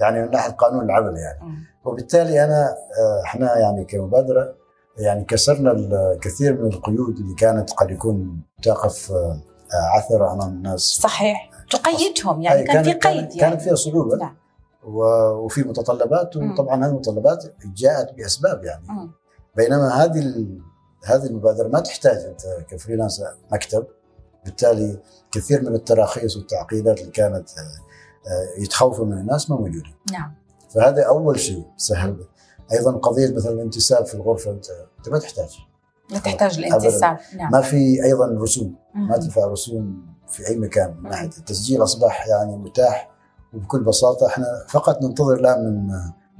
يعني 0.00 0.22
من 0.22 0.30
ناحية 0.30 0.52
قانون 0.52 0.84
العمل 0.84 1.16
يعني. 1.16 1.38
مم. 1.42 1.64
وبالتالي 1.84 2.44
أنا 2.44 2.68
آه، 3.00 3.22
إحنا 3.24 3.58
يعني 3.58 3.84
كمبادرة 3.84 4.54
يعني 4.98 5.24
كسرنا 5.24 5.72
الكثير 5.72 6.62
من 6.62 6.72
القيود 6.72 7.18
اللي 7.18 7.34
كانت 7.34 7.72
قد 7.72 7.90
يكون 7.90 8.42
تقف 8.62 9.12
آه، 9.12 9.40
عثره 9.96 10.32
امام 10.32 10.48
الناس. 10.48 10.80
صحيح. 10.80 11.50
تقيدهم 11.70 12.42
يعني. 12.42 12.62
كان 12.62 12.82
في 12.82 12.92
قيد 12.92 13.16
يعني. 13.16 13.40
كانت 13.40 13.62
فيها 13.62 13.74
صعوبة. 13.74 14.16
نعم. 14.16 14.36
وفي 15.44 15.62
متطلبات. 15.62 16.36
وطبعا 16.36 16.84
هذه 16.84 16.90
المتطلبات 16.90 17.44
جاءت 17.76 18.14
بأسباب 18.14 18.64
يعني. 18.64 18.86
مم. 18.88 19.12
بينما 19.56 20.04
هذه 20.04 20.46
هذه 21.04 21.26
المبادرة 21.26 21.68
ما 21.68 21.80
تحتاج 21.80 22.16
أنت 22.16 22.40
كفريلانس 22.70 23.22
مكتب. 23.52 23.86
بالتالي 24.44 24.98
كثير 25.32 25.62
من 25.62 25.74
التراخيص 25.74 26.36
والتعقيدات 26.36 27.00
اللي 27.00 27.10
كانت 27.10 27.48
آه، 27.50 27.62
آه، 28.30 28.60
يتخوفوا 28.62 29.06
من 29.06 29.18
الناس 29.18 29.50
ما 29.50 29.56
موجودة. 29.56 29.90
نعم. 30.12 30.34
فهذا 30.74 31.06
أول 31.06 31.40
شيء 31.40 31.66
سهل. 31.76 32.26
أيضا 32.72 32.92
قضية 32.92 33.34
مثلا 33.36 33.52
الانتساب 33.52 34.06
في 34.06 34.14
الغرفة 34.14 34.50
انت 34.50 34.66
أنت 34.98 35.08
ما 35.08 35.18
تحتاج. 35.18 35.58
لا 36.10 36.18
تحتاج 36.18 36.58
الانتساب. 36.58 37.18
نعم. 37.36 37.52
ما 37.52 37.60
في 37.60 38.04
أيضا 38.04 38.26
رسوم. 38.26 38.76
ما. 38.94 39.16
تدفع 39.16 39.46
رسوم 39.46 40.06
في 40.28 40.48
أي 40.48 40.56
مكان 40.56 40.96
من 41.02 41.10
ناحية 41.10 41.30
التسجيل 41.38 41.82
أصبح 41.82 42.26
يعني 42.28 42.56
متاح. 42.56 43.10
وبكل 43.54 43.80
بساطة 43.80 44.26
إحنا 44.26 44.46
فقط 44.68 45.02
ننتظر 45.02 45.34
الآن 45.34 45.64
من 45.64 45.94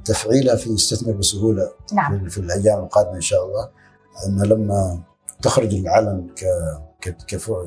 تفعيله 0.05 0.55
في 0.55 0.69
يستثمر 0.69 1.13
بسهولة 1.13 1.71
نعم. 1.93 2.29
في, 2.29 2.37
الأيام 2.37 2.79
القادمة 2.79 3.15
إن 3.15 3.21
شاء 3.21 3.45
الله 3.45 3.69
انه 4.27 4.43
لما 4.43 5.03
تخرج 5.41 5.75
العلن 5.75 6.27
ك 6.35 6.45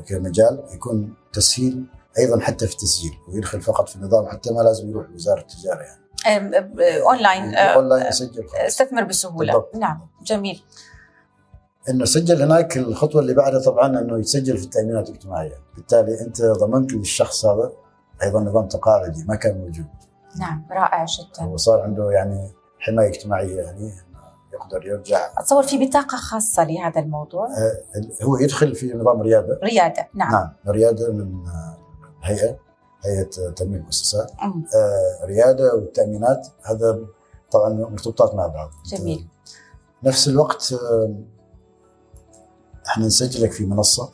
كمجال 0.07 0.63
يكون 0.73 1.13
تسهيل 1.33 1.85
أيضا 2.19 2.39
حتى 2.39 2.67
في 2.67 2.73
التسجيل 2.73 3.11
ويدخل 3.27 3.61
فقط 3.61 3.89
في 3.89 3.95
النظام 3.95 4.27
حتى 4.27 4.53
ما 4.53 4.61
لازم 4.61 4.89
يروح 4.89 5.09
لوزاره 5.09 5.39
التجارة 5.39 5.81
يعني. 5.81 6.03
online 7.01 7.55
online 7.55 8.07
يسجل 8.07 8.45
استثمر 8.55 9.03
بسهولة. 9.03 9.53
بالضبط. 9.53 9.75
نعم 9.75 10.07
جميل. 10.23 10.63
إنه 11.89 12.05
سجل 12.05 12.41
هناك 12.41 12.77
الخطوة 12.77 13.21
اللي 13.21 13.33
بعدها 13.33 13.61
طبعا 13.61 13.99
إنه 13.99 14.19
يتسجل 14.19 14.57
في 14.57 14.63
التأمينات 14.63 15.09
الاجتماعية، 15.09 15.57
بالتالي 15.75 16.21
أنت 16.21 16.41
ضمنت 16.41 16.93
للشخص 16.93 17.45
هذا 17.45 17.71
أيضا 18.23 18.39
نظام 18.39 18.67
تقاعدي 18.67 19.23
ما 19.27 19.35
كان 19.35 19.57
موجود، 19.57 19.85
نعم 20.39 20.65
رائع 20.71 21.05
جدا. 21.05 21.43
هو 21.43 21.57
صار 21.57 21.81
عنده 21.81 22.11
يعني 22.11 22.51
حماية 22.79 23.09
اجتماعية 23.09 23.61
يعني. 23.61 23.93
يقدر 24.63 24.85
يرجع. 24.85 25.31
أتصور 25.37 25.63
في 25.63 25.85
بطاقة 25.85 26.17
خاصة 26.17 26.63
لهذا 26.63 27.01
الموضوع. 27.01 27.47
آه، 27.47 28.23
هو 28.23 28.37
يدخل 28.37 28.75
في 28.75 28.93
نظام 28.93 29.21
ريادة. 29.21 29.59
ريادة 29.63 30.07
نعم, 30.13 30.31
نعم 30.31 30.49
ريادة 30.67 31.11
من 31.11 31.47
آه، 31.47 31.77
الهيئه 32.19 32.57
هيئة 33.05 33.49
تنميه 33.55 33.77
المؤسسات. 33.77 34.31
آه، 34.41 35.25
ريادة 35.25 35.75
والتأمينات 35.75 36.47
هذا 36.63 36.99
طبعا 37.51 37.69
مرتبطات 37.69 38.35
مع 38.35 38.47
بعض. 38.47 38.69
جميل. 38.85 39.27
نفس 40.03 40.27
الوقت 40.27 40.75
إحنا 42.87 43.05
نسجلك 43.05 43.51
في 43.51 43.65
منصة 43.65 44.11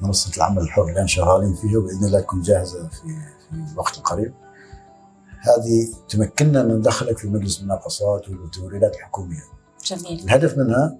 منصة 0.00 0.36
العمل 0.36 0.62
الحر 0.62 0.88
الان 0.88 1.06
شغالين 1.06 1.54
فيها 1.54 1.78
وبإذن 1.78 2.04
الله 2.04 2.20
تكون 2.20 2.42
جاهزة 2.42 2.88
في 2.88 3.08
في 3.50 3.72
الوقت 3.72 3.98
القريب. 3.98 4.34
هذه 5.40 5.88
تمكننا 6.08 6.60
ان 6.60 6.68
ندخلك 6.68 7.18
في 7.18 7.28
مجلس 7.28 7.60
المناقصات 7.60 8.28
والتوريدات 8.28 8.96
الحكومية. 8.96 9.42
جميل 9.84 10.24
الهدف 10.24 10.58
منها 10.58 10.98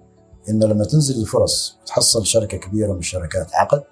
انه 0.48 0.66
لما 0.66 0.84
تنزل 0.84 1.20
الفرص 1.20 1.78
وتحصل 1.82 2.26
شركة 2.26 2.56
كبيرة 2.58 2.92
من 2.92 2.98
الشركات 2.98 3.54
عقد 3.54 3.84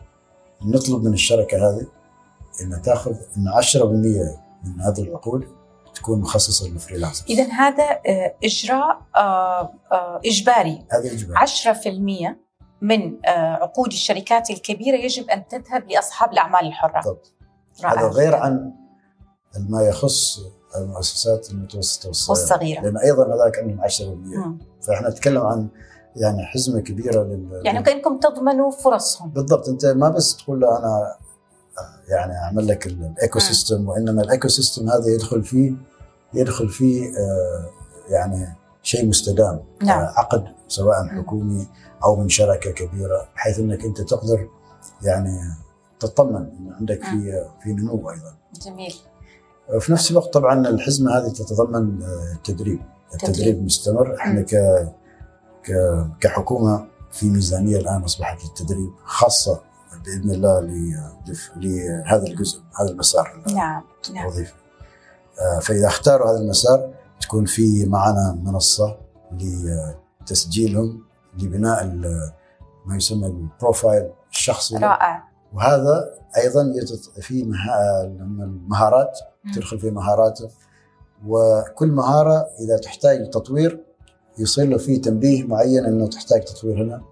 نطلب 0.63 1.05
من 1.05 1.13
الشركة 1.13 1.57
هذه 1.57 1.87
إنها 2.61 2.79
تأخذ 2.79 3.15
إن 3.37 3.49
10% 3.49 3.85
من 4.65 4.81
هذه 4.81 5.01
العقود 5.01 5.45
تكون 5.95 6.21
مخصصة 6.21 6.69
للفريلانسر. 6.69 7.25
اذا 7.29 7.53
هذا 7.53 8.01
آه، 8.07 8.35
إجراء 8.45 9.03
آه، 9.17 9.73
آه، 9.93 10.21
إجباري 10.27 10.85
هذا 10.93 11.13
إجباري 11.13 11.39
10% 11.39 12.37
من 12.83 13.19
عقود 13.27 13.93
الشركات 13.93 14.51
الكبيرة 14.51 14.97
يجب 14.97 15.31
أن 15.31 15.49
تذهب 15.49 15.91
لأصحاب 15.91 16.33
الأعمال 16.33 16.67
الحرة 16.67 17.01
بالضبط. 17.01 17.33
هذا 17.85 18.09
غير. 18.09 18.35
عن 18.35 18.73
ما 19.69 19.83
يخص 19.83 20.41
المؤسسات 20.77 21.51
المتوسطة 21.51 22.09
والصغيرة. 22.09 22.41
والصغيرة. 22.41 22.81
لأن 22.83 22.97
أيضا 22.99 23.27
هذاك 23.35 23.59
عندهم 23.59 23.81
10% 23.81 24.03
مم. 24.37 24.59
فإحنا 24.83 25.09
نتكلم 25.11 25.43
عن 25.43 25.69
يعني 26.17 26.45
حزمة 26.47 26.81
كبيرة 26.81 27.23
لل 27.23 27.61
يعني 27.65 27.83
كانكم 27.83 28.19
تضمنوا 28.21 28.71
فرصهم. 28.71 29.31
بالضبط. 29.31 29.69
أنت 29.69 29.87
ما 29.87 30.09
بس 30.09 30.37
تقول 30.37 30.61
له 30.61 30.79
أنا 30.79 31.17
يعني 32.09 32.33
أعمل 32.39 32.69
لك 32.69 32.87
ال- 32.87 33.05
ال 33.17 33.39
ecosystem 33.39 33.89
وإنما 33.89 34.23
ال 34.23 34.49
ecosystem 34.49 34.91
هذا 34.91 35.07
يدخل 35.09 35.43
فيه 35.45 35.73
يدخل 36.35 36.69
فيه 36.69 37.07
آه، 37.09 37.71
يعني 38.09 38.57
شيء 38.83 39.07
مستدام 39.07 39.61
نعم. 39.83 39.99
آه، 40.01 40.13
عقد 40.17 40.45
سواء. 40.69 41.07
حكومي 41.09 41.69
أو 42.05 42.17
من 42.17 42.29
شركة 42.29 42.71
كبيرة 42.71 43.29
بحيث 43.35 43.59
إنك 43.59 43.85
أنت 43.85 44.01
تقدر 44.01 44.49
يعني 45.03 45.39
تطمن 46.01 46.37
إن 46.37 46.73
عندك 46.79 47.05
في 47.05 47.47
في 47.63 47.73
نمو 47.73 48.11
أيضا. 48.11 48.35
جميل. 48.67 48.95
في 49.79 49.93
نفس 49.93 50.11
الوقت 50.11 50.35
طبعا 50.35 50.69
الحزمة 50.69 51.19
هذه 51.19 51.29
تتضمن 51.29 52.03
آه، 52.03 52.33
التدريب 52.35 52.81
تدريب. 53.11 53.31
التدريب 53.31 53.65
مستمر 53.65 54.17
إحنا. 54.17 54.43
ك 54.43 54.55
كحكومة 56.21 56.87
في 57.13 57.31
ميزانية 57.31 57.77
الآن 57.77 58.03
أصبحت 58.03 58.45
للتدريب 58.45 58.91
خاصة 59.05 59.61
بإذن 60.05 60.31
الله 60.31 60.61
لهذا 61.57 62.27
الجزء 62.27 62.61
هذا 62.81 62.91
المسار 62.91 63.43
نعم 63.47 63.83
نعم 64.15 64.25
الوظيفي 64.25 64.53
آه، 65.41 65.59
فإذا 65.61 65.87
اختاروا 65.87 66.31
هذا 66.31 66.39
المسار 66.39 66.95
تكون 67.21 67.45
في 67.45 67.87
معنا 67.87 68.39
منصة 68.43 68.97
لتسجيلهم 69.33 71.05
لبناء 71.39 71.87
ما 72.87 72.97
يسمى 72.97 73.27
البروفايل 73.27 74.11
الشخصي. 74.31 74.77
رائع 74.77 75.30
وهذا 75.55 76.11
أيضا 76.37 76.73
في 77.21 77.45
مها- 77.45 78.03
المهارات. 78.05 79.19
تدخل 79.55 79.79
في 79.79 79.91
مهاراته. 79.91 80.49
وكل 81.27 81.89
مهارة 81.89 82.47
إذا 82.61 82.77
تحتاج 82.77 83.31
تطوير 83.31 83.85
يصير 84.39 84.69
له 84.69 84.79
في 84.79 84.97
تنبيه 84.97 85.45
معين 85.45 85.85
إنه 85.85 86.07
تحتاج 86.07 86.45
تطوير 86.45 86.83
هنا. 86.83 87.03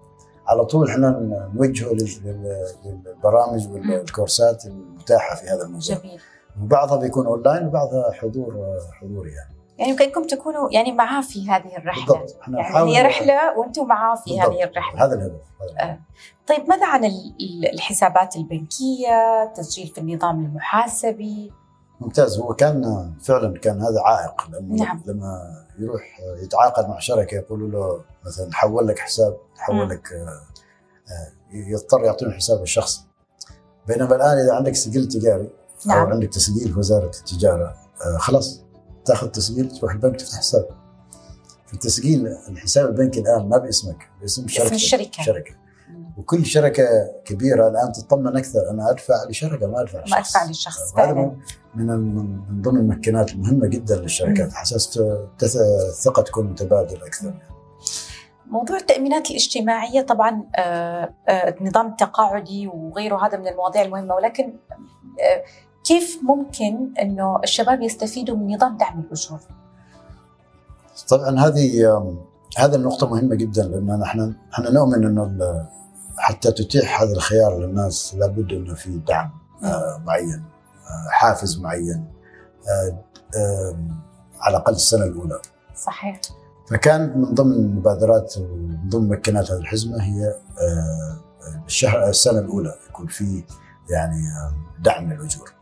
على 0.47 0.65
طول 0.65 0.89
إحنا 0.89 1.09
نوجهه 1.55 1.93
لل- 1.93 2.21
لل- 2.25 3.03
للبرامج 3.05 3.67
والكورسات 3.67 4.65
المتاحة 4.65 5.35
في 5.35 5.47
هذا 5.47 5.63
الموضوع 5.63 5.97
جميل. 5.97 6.19
وبعضها 6.63 6.97
بيكون 6.97 7.25
أونلاين 7.25 7.67
وبعضها 7.67 8.11
حضور 8.11 8.55
حضوري 8.91 9.31
يعني. 9.31 9.58
يعني 9.79 9.91
يمكنكم 9.91 10.23
تكونوا 10.27 10.69
يعني 10.71 10.91
معاه 10.91 11.21
في 11.21 11.49
هذه 11.49 11.77
الرحلة. 11.77 12.05
بالضبط. 12.05 12.37
يعني 12.47 12.97
هي 12.97 13.01
رحلة 13.01 13.57
وأنتم 13.59 13.87
معاه 13.87 14.15
في 14.15 14.35
بالضبط. 14.35 14.49
هذه 14.55 14.63
الرحلة. 14.63 15.05
هذا 15.05 15.13
الهدف 15.15 15.41
الهدف. 15.79 15.99
طيب 16.47 16.69
ماذا 16.69 16.85
عن 16.87 17.05
ال- 17.05 17.35
ال- 17.41 17.73
الحسابات 17.73 18.35
البنكية 18.35 19.45
تسجيل 19.55 19.87
في 19.87 19.97
النظام 19.97 20.45
المحاسبي؟ 20.45 21.51
ممتاز. 21.99 22.39
هو 22.39 22.53
كان 22.53 23.11
فعلا 23.21 23.59
كان 23.59 23.81
هذا 23.81 24.01
عائق. 24.05 24.49
لأنه 24.51 24.75
نعم. 24.83 25.01
لما 25.05 25.41
يروح 25.79 26.19
يتعاقد 26.43 26.89
مع 26.89 26.99
شركة 26.99 27.35
يقولوا 27.35 27.69
له 27.69 28.01
مثلا 28.25 28.49
حول 28.53 28.87
لك 28.87 28.99
حساب. 28.99 29.37
حول 29.57 29.89
لك 29.89 30.13
آه، 30.13 30.25
آه، 31.11 31.31
يضطر 31.51 32.03
يعطيهم 32.03 32.31
حسابه 32.31 32.61
الشخصي 32.63 33.01
بينما 33.87 34.15
الآن 34.15 34.37
إذا 34.37 34.53
عندك 34.53 34.75
سجل 34.75 35.07
تجاري 35.07 35.43
أو 35.43 35.49
نعم. 35.87 36.07
عندك 36.07 36.27
تسجيل 36.27 36.73
في 36.73 36.79
وزارة 36.79 37.05
التجارة 37.19 37.75
آه، 38.05 38.17
خلاص. 38.17 38.63
تاخذ 39.09 39.27
تسجيل 39.27 39.71
تروح 39.71 39.93
البنك 39.93 40.15
تفتح 40.15 40.37
حساب. 40.37 40.65
في 41.67 41.73
التسجيل 41.73 42.27
الحساب 42.49 42.89
البنكي 42.89 43.19
الآن 43.19 43.49
ما 43.49 43.57
باسمك 43.57 44.09
باسم 44.21 44.47
شركة 44.47 44.75
الشركة. 44.75 45.23
شركة. 45.23 45.55
وكل 46.17 46.45
شركة 46.45 46.83
كبيرة 47.25 47.67
الآن 47.67 47.91
تطمن 47.91 48.37
أكثر 48.37 48.69
أنا 48.69 48.89
أدفع 48.89 49.13
لشركة 49.29 49.67
ما 49.67 49.81
أدفع 49.81 49.99
ما 49.99 50.05
لشخص 50.05 50.35
أدفع 50.35 50.47
للشخص 50.47 50.93
وهذا 50.95 51.13
فعلا. 51.13 51.35
من 51.75 51.85
من 51.85 52.25
من 52.49 52.61
ضمن 52.61 52.79
الممكنات 52.79 53.31
المهمة 53.31 53.67
جدا 53.67 53.95
للشركات. 53.95 54.53
حساس 54.53 54.99
الثقة 55.43 56.21
تكون 56.21 56.45
متبادلة 56.45 57.07
أكثر. 57.07 57.33
موضوع 58.47 58.77
التأمينات 58.77 59.29
الاجتماعية 59.29 60.01
طبعا 60.01 60.43
آه، 60.55 61.13
آه، 61.27 61.55
النظام 61.61 61.87
التقاعدي 61.87 62.67
وغيره 62.67 63.27
هذا 63.27 63.37
من 63.37 63.47
المواضيع 63.47 63.81
المهمة. 63.81 64.15
ولكن 64.15 64.53
آه، 65.19 65.43
كيف 65.89 66.19
ممكن 66.23 66.89
إنه 67.01 67.39
الشباب 67.43 67.81
يستفيدوا 67.81 68.37
من 68.37 68.55
نظام 68.55 68.77
دعم 68.77 68.99
الأجور؟ 68.99 69.39
طبعا 71.09 71.39
هذه 71.39 71.97
آم، 71.97 72.17
هذه 72.57 72.75
النقطة 72.75 73.07
مهمة 73.09 73.35
جدا 73.35 73.63
لأن 73.63 73.99
نحن 73.99 74.33
إحنا 74.53 74.71
نؤمن 74.71 75.05
إنه 75.05 75.23
ال- 75.23 75.65
حتى 76.17 76.51
تتيح 76.51 77.01
هذا 77.01 77.11
الخيار 77.11 77.59
للناس 77.59 78.15
لابد 78.15 78.51
إنه 78.53 78.73
في 78.73 78.97
دعم 79.07 79.29
آه، 79.63 80.01
معين 80.05 80.43
آه، 80.89 81.09
حافز 81.11 81.59
معين 81.59 82.05
آه، 83.37 83.75
على 84.41 84.57
الأقل 84.57 84.73
السنة 84.73 85.03
الأولى. 85.05 85.39
صحيح. 85.75 86.21
فكان 86.69 87.17
من 87.17 87.33
ضمن 87.33 87.53
المبادرات 87.53 88.37
ومن 88.37 88.89
ضمن 88.89 89.09
مكنات 89.09 89.51
هذه 89.51 89.57
الحزمة 89.59 90.03
هي 90.03 90.35
الشهر 91.65 92.09
السنة 92.09 92.39
الأولى 92.39 92.75
يكون 92.89 93.07
في 93.07 93.43
يعني 93.89 94.21
دعم 94.79 95.13
للأجور. 95.13 95.49
آه، 95.49 95.58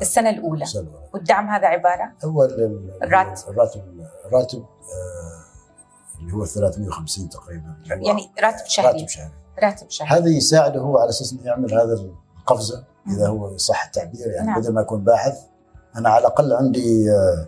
السنة 0.00 0.30
الأولى. 0.30 0.62
السنة 0.64 0.82
الأولى. 0.82 1.08
والدعم 1.14 1.48
هذا 1.48 1.66
عبارة؟ 1.66 2.12
ال- 2.24 2.90
الراتب. 3.02 3.48
الراتب 3.48 3.82
الراتب 4.26 4.58
آه، 4.58 6.20
اللي 6.20 6.32
هو 6.32 6.44
350 6.44 7.28
تقريبا. 7.28 7.68
هو 7.68 8.06
يعني 8.06 8.30
راتب 8.42 8.66
شهري. 8.66 8.88
راتب 8.88 9.08
شهري. 9.08 9.30
راتب 9.62 9.90
شهري. 9.90 10.10
هذا 10.10 10.28
يساعده 10.28 10.80
هو 10.80 10.98
على 10.98 11.08
أساس 11.08 11.32
إنه 11.32 11.42
يعمل 11.44 11.74
هذا 11.74 12.04
القفزة 12.40 12.84
إذا. 13.08 13.28
هو 13.28 13.56
صح 13.56 13.84
التعبير 13.84 14.26
يعني 14.30 14.46
نعم. 14.46 14.60
بدل 14.60 14.72
ما 14.74 14.80
اكون 14.80 15.04
باحث. 15.04 15.38
أنا 15.96 16.08
على 16.08 16.20
الأقل 16.20 16.52
عندي 16.52 17.10
آه، 17.10 17.46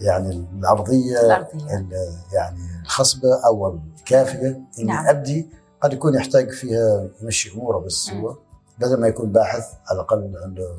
يعني 0.00 0.30
الأرضية 0.58 1.20
الأرضية. 1.20 1.76
ال- 1.76 2.16
يعني 2.32 2.80
الخصبة 2.82 3.46
أو 3.46 3.78
الكافية 3.98 4.48
إني 4.78 4.84
نعم. 4.86 5.06
أبدي. 5.06 5.50
قد 5.80 5.92
يكون 5.92 6.14
يحتاج 6.14 6.50
فيها 6.50 7.08
يمشي 7.22 7.54
أموره 7.54 7.78
بس. 7.78 8.10
هو. 8.10 8.36
بدل 8.78 9.00
ما 9.00 9.08
يكون 9.08 9.32
باحث 9.32 9.64
على 9.86 9.96
الأقل 9.96 10.32
عنده 10.44 10.76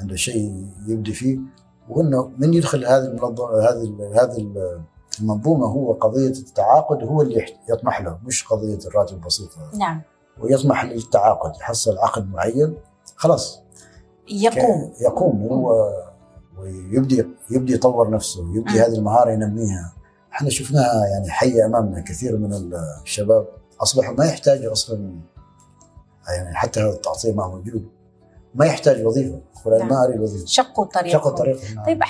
عنده 0.00 0.16
شيء 0.16 0.66
يبدي 0.86 1.12
فيه 1.12 1.38
وأنه 1.88 2.30
من 2.38 2.54
يدخل 2.54 2.86
هذه 2.86 3.04
المنظمه 3.04 3.60
هذه 3.60 4.12
هذه 4.22 4.52
المنظومة 5.20 5.66
هو 5.66 5.92
قضية 5.92 6.30
التعاقد 6.30 7.04
هو 7.04 7.22
اللي 7.22 7.46
يطمح 7.70 8.00
له 8.00 8.18
مش 8.24 8.44
قضية 8.44 8.78
الراتب 8.86 9.16
البسيط 9.16 9.48
نعم. 9.74 10.02
ويطمح 10.40 10.84
للتعاقد 10.84 11.56
يحصل 11.60 11.98
عقد 11.98 12.30
معين 12.30 12.76
خلاص. 13.16 13.60
يقوم. 14.28 14.92
يقوم 15.00 15.42
هو 15.42 15.92
ويبدي 16.58 17.26
يبدي 17.50 17.74
يطور 17.74 18.10
نفسه 18.10 18.56
يبدي. 18.56 18.80
هذه 18.80 18.94
المهارة 18.94 19.30
ينميها. 19.30 19.92
إحنا 20.32 20.50
شفناها 20.50 21.06
يعني 21.06 21.30
حية 21.30 21.66
أمامنا 21.66 22.00
كثير 22.00 22.36
من 22.36 22.74
الشباب 23.02 23.48
أصبحوا 23.80 24.14
ما 24.14 24.24
يحتاجوا 24.24 24.72
أصلا 24.72 25.20
يعني 26.28 26.54
حتى 26.54 26.80
هذا 26.80 26.90
التعطيل 26.90 27.36
ما 27.36 27.48
موجود. 27.48 27.88
ما 28.54 28.66
يحتاج 28.66 29.06
وظيفة. 29.06 29.40
أنا 29.72 29.84
نعم. 29.84 30.04
اريد 30.04 30.20
وظيفه 30.20 30.46
شقوا 30.46 30.84
طريقهم. 30.84 31.20
شقوا 31.20 31.30
طريقه 31.30 31.74
نعم. 31.74 31.84
طيب 31.84 32.02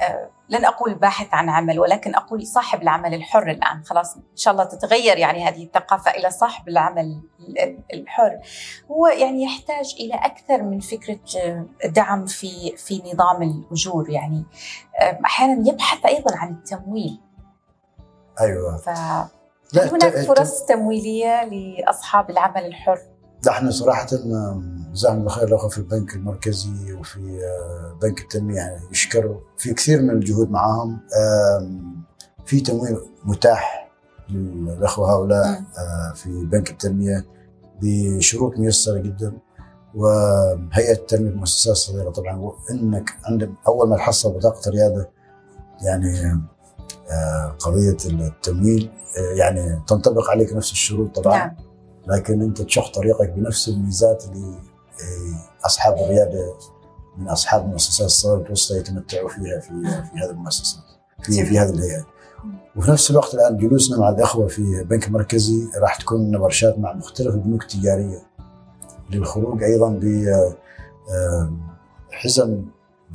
آه، 0.00 0.30
لن 0.48 0.64
أقول 0.64 0.94
باحث 0.94 1.26
عن 1.32 1.48
عمل 1.48 1.80
ولكن 1.80 2.14
أقول 2.14 2.46
صاحب 2.46 2.82
العمل 2.82 3.14
الحر 3.14 3.50
الآن. 3.50 3.82
خلاص 3.84 4.16
إن 4.16 4.36
شاء 4.36 4.52
الله 4.52 4.64
تتغير 4.64 5.18
يعني 5.18 5.48
هذه 5.48 5.64
الثقافة 5.64 6.10
إلى 6.10 6.30
صاحب 6.30 6.68
العمل 6.68 7.22
الحر. 7.94 8.38
هو 8.90 9.06
يعني 9.06 9.42
يحتاج 9.42 9.94
إلى 10.00 10.14
أكثر 10.14 10.62
من 10.62 10.80
فكرة 10.80 11.20
آه، 11.42 11.66
دعم 11.84 12.26
في 12.26 12.76
في 12.76 13.02
نظام 13.12 13.42
الأجور 13.42 14.10
يعني. 14.10 14.44
أحيانا 15.24 15.68
يبحث 15.68 16.06
أيضا 16.06 16.36
عن 16.36 16.50
التمويل. 16.50 17.20
أيوه. 18.40 18.76
ف 18.76 18.88
هناك 19.76 20.16
فرص 20.16 20.64
تمويلية 20.64 21.44
لأصحاب 21.44 22.30
العمل 22.30 22.66
الحر؟ 22.66 22.98
نحن 23.46 23.70
صراحة 23.70 24.06
جزاهم 24.92 25.18
الله 25.18 25.28
خير 25.28 25.48
الأخوة 25.48 25.70
في 25.70 25.78
البنك 25.78 26.14
المركزي 26.14 26.92
وفي 26.92 27.40
آه، 27.44 27.98
بنك 28.02 28.20
التنمية 28.20 28.56
يعني 28.56 28.80
يشكروا. 28.90 29.40
في 29.56 29.74
كثير 29.74 30.02
من 30.02 30.10
الجهود 30.10 30.50
معاهم. 30.50 31.00
في 32.46 32.60
تمويل 32.60 32.98
متاح 33.24 33.90
للأخوة 34.30 35.12
هؤلاء 35.12 35.46
آه، 35.78 36.12
في 36.14 36.44
بنك 36.44 36.70
التنمية 36.70 37.26
بشروط 37.82 38.58
ميسرة 38.58 38.98
جدا. 38.98 39.32
وهيئة 39.94 40.92
التنمية 40.92 41.30
المؤسسات 41.30 41.72
الصغيرة 41.72 42.10
طبعا. 42.10 42.52
انك 42.70 43.10
عندك 43.24 43.50
أول 43.68 43.88
ما 43.88 43.96
تحصل 43.96 44.32
بطاقة 44.32 44.68
الرياده 44.68 45.10
يعني 45.82 46.40
آه، 47.10 47.56
قضية 47.58 47.96
التمويل 48.04 48.90
يعني 49.36 49.82
تنطبق 49.86 50.30
عليك 50.30 50.52
نفس 50.52 50.72
الشروط 50.72 51.20
طبعا. 51.20 51.38
نعم. 51.38 51.67
لكن 52.08 52.42
انت 52.42 52.62
تشق 52.62 52.92
طريقك 52.92 53.30
بنفس 53.30 53.68
الميزات 53.68 54.24
اللي 54.24 54.54
أصحاب 55.66 55.94
الريادة 55.94 56.54
من 57.18 57.28
أصحاب 57.28 57.64
المؤسسات 57.64 58.06
الصغيره 58.06 58.42
والوسطى 58.42 58.78
يتمتعوا 58.78 59.28
فيها 59.28 59.60
في 59.60 59.68
في 59.82 60.24
هذه 60.24 60.30
المؤسسات 60.30 60.82
في 61.22 61.44
في 61.44 61.58
هذه 61.58 61.70
الهيئات. 61.70 62.04
وفي 62.76 62.90
نفس 62.90 63.10
الوقت 63.10 63.34
الآن 63.34 63.56
جلوسنا 63.56 63.98
مع 63.98 64.08
الإخوة 64.08 64.46
في 64.46 64.84
بنك 64.84 65.10
مركزي 65.10 65.68
راح 65.82 65.96
تكون 65.96 66.36
ورشات 66.36 66.78
مع 66.78 66.92
مختلف 66.92 67.34
البنوك 67.34 67.62
التجارية 67.62 68.22
للخروج 69.10 69.62
أيضا 69.62 69.88
ب 69.88 70.04
حزم 72.10 72.64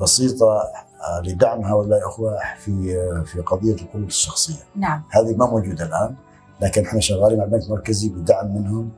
بسيطة 0.01 0.61
آه، 1.03 1.21
لدعم 1.21 1.61
هؤلاء 1.61 1.99
الإخوة 1.99 2.37
في 2.57 2.97
آه، 2.97 3.23
في 3.23 3.41
قضية 3.41 3.73
القروض 3.73 4.05
الشخصية. 4.05 4.63
نعم. 4.75 5.03
هذه 5.09 5.35
ما 5.37 5.45
موجودة 5.45 5.85
الآن 5.85 6.15
لكن 6.63 6.85
إحنا 6.85 6.99
شغالين 6.99 7.37
مع 7.37 7.43
البنك 7.43 7.63
المركزي 7.63 8.09
بدعم 8.09 8.55
منهم 8.55 8.91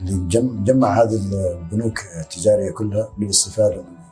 لنجمع 0.00 1.02
هذه 1.02 1.14
البنوك 1.14 1.98
التجارية 2.20 2.70
كلها 2.70 3.08
للاستفاده 3.18 3.76
من 3.82 4.02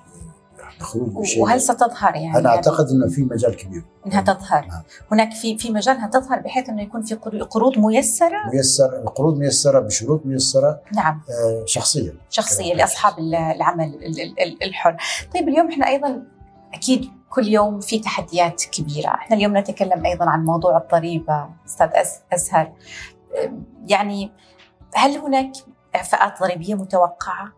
الخروج 0.81 1.39
وهل 1.39 1.61
ستظهر 1.61 2.15
يعني 2.15 2.39
أنا 2.39 2.49
أعتقد 2.49 2.89
إنه 2.89 3.09
في 3.09 3.23
مجال 3.23 3.57
كبير. 3.57 3.83
إنها 4.07 4.21
تظهر. 4.21 4.67
نعم. 4.67 4.83
هناك 5.13 5.33
في 5.33 5.59
في 5.59 5.71
مجال 5.71 5.97
إنها 5.97 6.09
تظهر 6.09 6.41
بحيث 6.41 6.69
إنه 6.69 6.83
يكون 6.83 7.03
في 7.03 7.15
قروض 7.51 7.79
ميسرة؟ 7.79 8.51
ميسر 8.53 8.87
قروض 9.17 9.39
ميسرة 9.39 9.81
بشروط 9.81 10.27
ميسرة 10.27 10.81
نعم. 10.95 11.21
آه 11.31 11.65
شخصيه 11.67 12.13
شخصيه 12.31 12.75
لأصحاب 12.75 13.19
العمل 13.55 13.95
الحر. 14.63 14.97
طيب 15.35 15.49
اليوم 15.49 15.69
إحنا 15.69 15.89
أيضا 15.89 16.23
أكيد 16.75 17.11
كل 17.31 17.49
يوم 17.49 17.81
في 17.81 17.99
تحديات 17.99 18.65
كبيرة. 18.65 19.09
إحنا 19.09 19.37
اليوم 19.37 19.57
نتكلم 19.57 20.07
أيضا 20.07 20.31
عن 20.31 20.45
موضوع 20.45 20.77
الضريبة 20.77 21.49
أستاذ 21.67 21.89
أزهر 22.33 22.73
يعني 23.87 24.33
هل 24.95 25.19
هناك 25.19 25.53
اعفاءات 25.95 26.41
ضريبية 26.41 26.75
متوقعة؟ 26.75 27.53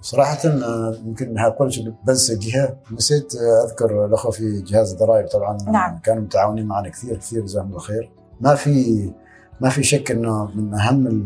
صراحة 0.00 0.38
آه، 0.46 0.96
يمكن 1.04 1.38
أقول 1.38 1.94
بنسى 2.04 2.36
جهة 2.36 2.76
نسيت 2.92 3.34
آه، 3.34 3.64
أذكر 3.64 4.06
الأخوة 4.06 4.30
في 4.30 4.62
جهاز 4.62 4.92
الضرائب 4.92 5.26
طبعا. 5.26 5.58
نعم. 5.66 5.98
كانوا 5.98 6.22
متعاونين 6.22 6.66
معنا 6.66 6.88
كثير 6.88 7.16
كثير 7.16 7.42
جزاهم 7.42 7.66
الله 7.66 7.78
خير. 7.78 8.10
ما 8.40 8.54
في 8.54 9.12
ما 9.60 9.68
في 9.68 9.82
شك 9.82 10.10
أنه 10.10 10.44
من 10.44 10.74
أهم 10.74 11.24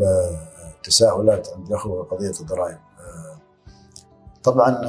التساؤلات 0.77 1.49
عند 1.57 1.67
الأخوة 1.67 2.05
قضية 2.05 2.33
الضرائب. 2.41 2.79
آه، 2.96 2.96
طبعا 4.47 4.81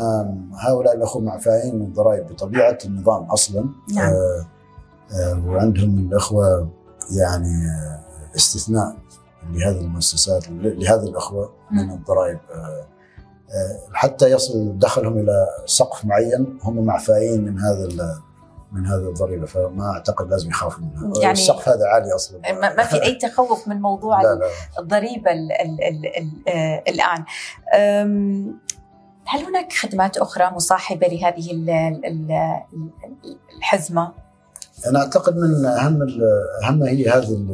هؤلاء 0.60 0.96
الأخوة 0.96 1.22
معفائين 1.22 1.76
من 1.76 1.82
الضرائب 1.82 2.28
بطبيعة 2.28 2.78
النظام 2.86 3.24
أصلا. 3.24 3.70
نعم. 3.96 4.14
وعندهم 5.46 6.00
الأخوة 6.00 6.70
يعني 7.12 7.68
استثناء 8.36 8.96
لهذه 9.54 9.80
المؤسسات 9.80 10.50
لهذه 10.50 11.04
الأخوة 11.04 11.54
من 11.72 11.92
الضرائب. 11.92 12.40
آه، 12.52 12.86
آه، 13.50 13.80
حتى 13.94 14.32
يصل 14.32 14.80
دخلهم 14.80 15.18
إلى 15.18 15.48
سقف 15.66 16.06
معين 16.06 16.60
هم 16.64 16.86
معفائين 16.86 17.46
من 17.46 17.60
هذا 17.60 17.88
من 18.72 18.86
هذه 18.86 19.10
الضريبة 19.10 19.46
فما 19.46 19.92
أعتقد 19.92 20.30
لازم 20.30 20.50
يخافوا 20.50 20.84
منها. 20.84 21.22
يعني 21.22 21.34
السقف 21.34 21.70
هذا 21.70 21.88
عالي 21.88 22.16
أصلا. 22.16 22.40
ما 22.54 22.84
في 22.84 23.04
أي 23.04 23.16
تخوف 23.16 23.68
من 23.68 23.82
موضوع 23.82 24.22
لا 24.24 24.36
لا. 24.36 24.48
الضريبة 24.80 25.32
ال 25.32 25.52
ال 25.52 25.84
ال 25.84 26.06
ال 26.18 26.32
آه، 26.48 26.84
الآن. 26.88 27.26
هل 29.28 29.46
هناك 29.46 29.74
خدمات 29.74 30.18
أخرى 30.18 30.52
مصاحبة 30.52 31.08
لهذه 31.08 31.52
الحزمة؟ 33.58 34.14
أنا 34.88 35.00
أعتقد 35.00 35.38
من 35.38 35.66
أهم 35.66 36.08
أهم 36.64 36.84
هي 36.84 37.10
هذه 37.10 37.46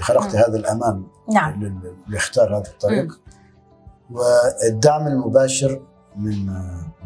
خلقت 0.00 0.34
مم. 0.34 0.42
هذا 0.42 0.56
الامان 0.56 1.02
نعم 1.32 1.80
لاختار 2.08 2.56
هذا 2.56 2.70
الطريق 2.70 3.04
مم. 3.04 4.16
والدعم 4.16 5.06
المباشر 5.06 5.80
من 6.16 6.46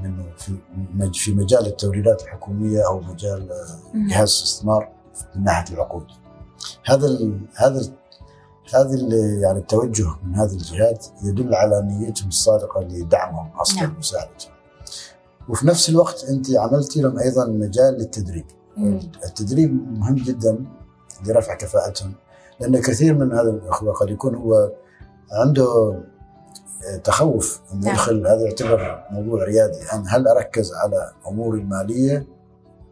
من 0.03 0.25
في 0.37 0.53
في 1.15 1.33
مجال 1.33 1.67
التوريدات 1.67 2.23
الحكومية 2.23 2.87
أو 2.87 3.01
مجال 3.01 3.49
جهاز 3.95 4.39
الاستثمار 4.39 4.89
من 5.35 5.45
ناحية 5.45 5.75
العقود 5.75 6.07
هذا 6.85 7.19
هذا 7.55 7.81
هذه 8.75 9.15
يعني 9.43 9.59
التوجه 9.59 10.07
من 10.25 10.35
هذه 10.35 10.53
الجهات 10.53 11.07
يدل 11.23 11.55
على 11.55 11.83
نيتهم 11.83 12.29
الصادقة 12.29 12.81
لدعمهم 12.81 13.51
أصلا 13.57 13.83
نعم. 13.83 13.95
ومساعدتهم 13.95 14.53
وفي 15.49 15.67
نفس 15.67 15.89
الوقت 15.89 16.25
أنت 16.25 16.51
عملتي 16.57 17.01
لهم 17.01 17.19
أيضا 17.19 17.47
مجال 17.47 17.95
للتدريب 17.95 18.45
مم. 18.77 19.01
التدريب 19.25 19.99
مهم 19.99 20.15
جدا 20.15 20.65
لرفع 21.27 21.55
كفاءتهم 21.55 22.13
لأن 22.61 22.81
كثير 22.81 23.15
من 23.15 23.33
هذا 23.33 23.51
الأخوة 23.51 23.93
قد 23.93 24.11
يكون 24.11 24.35
هو 24.35 24.73
عنده 25.33 26.01
تخوف 27.05 27.61
إنه 27.73 27.85
نعم. 27.85 27.95
يدخل 27.95 28.27
هذا 28.27 28.43
يعتبر 28.43 29.05
موضوع 29.11 29.45
ريادي 29.45 29.79
أنا 29.93 30.05
هل 30.09 30.29
أركز 30.29 30.73
على 30.75 31.13
امور 31.29 31.55
المالية 31.55 32.27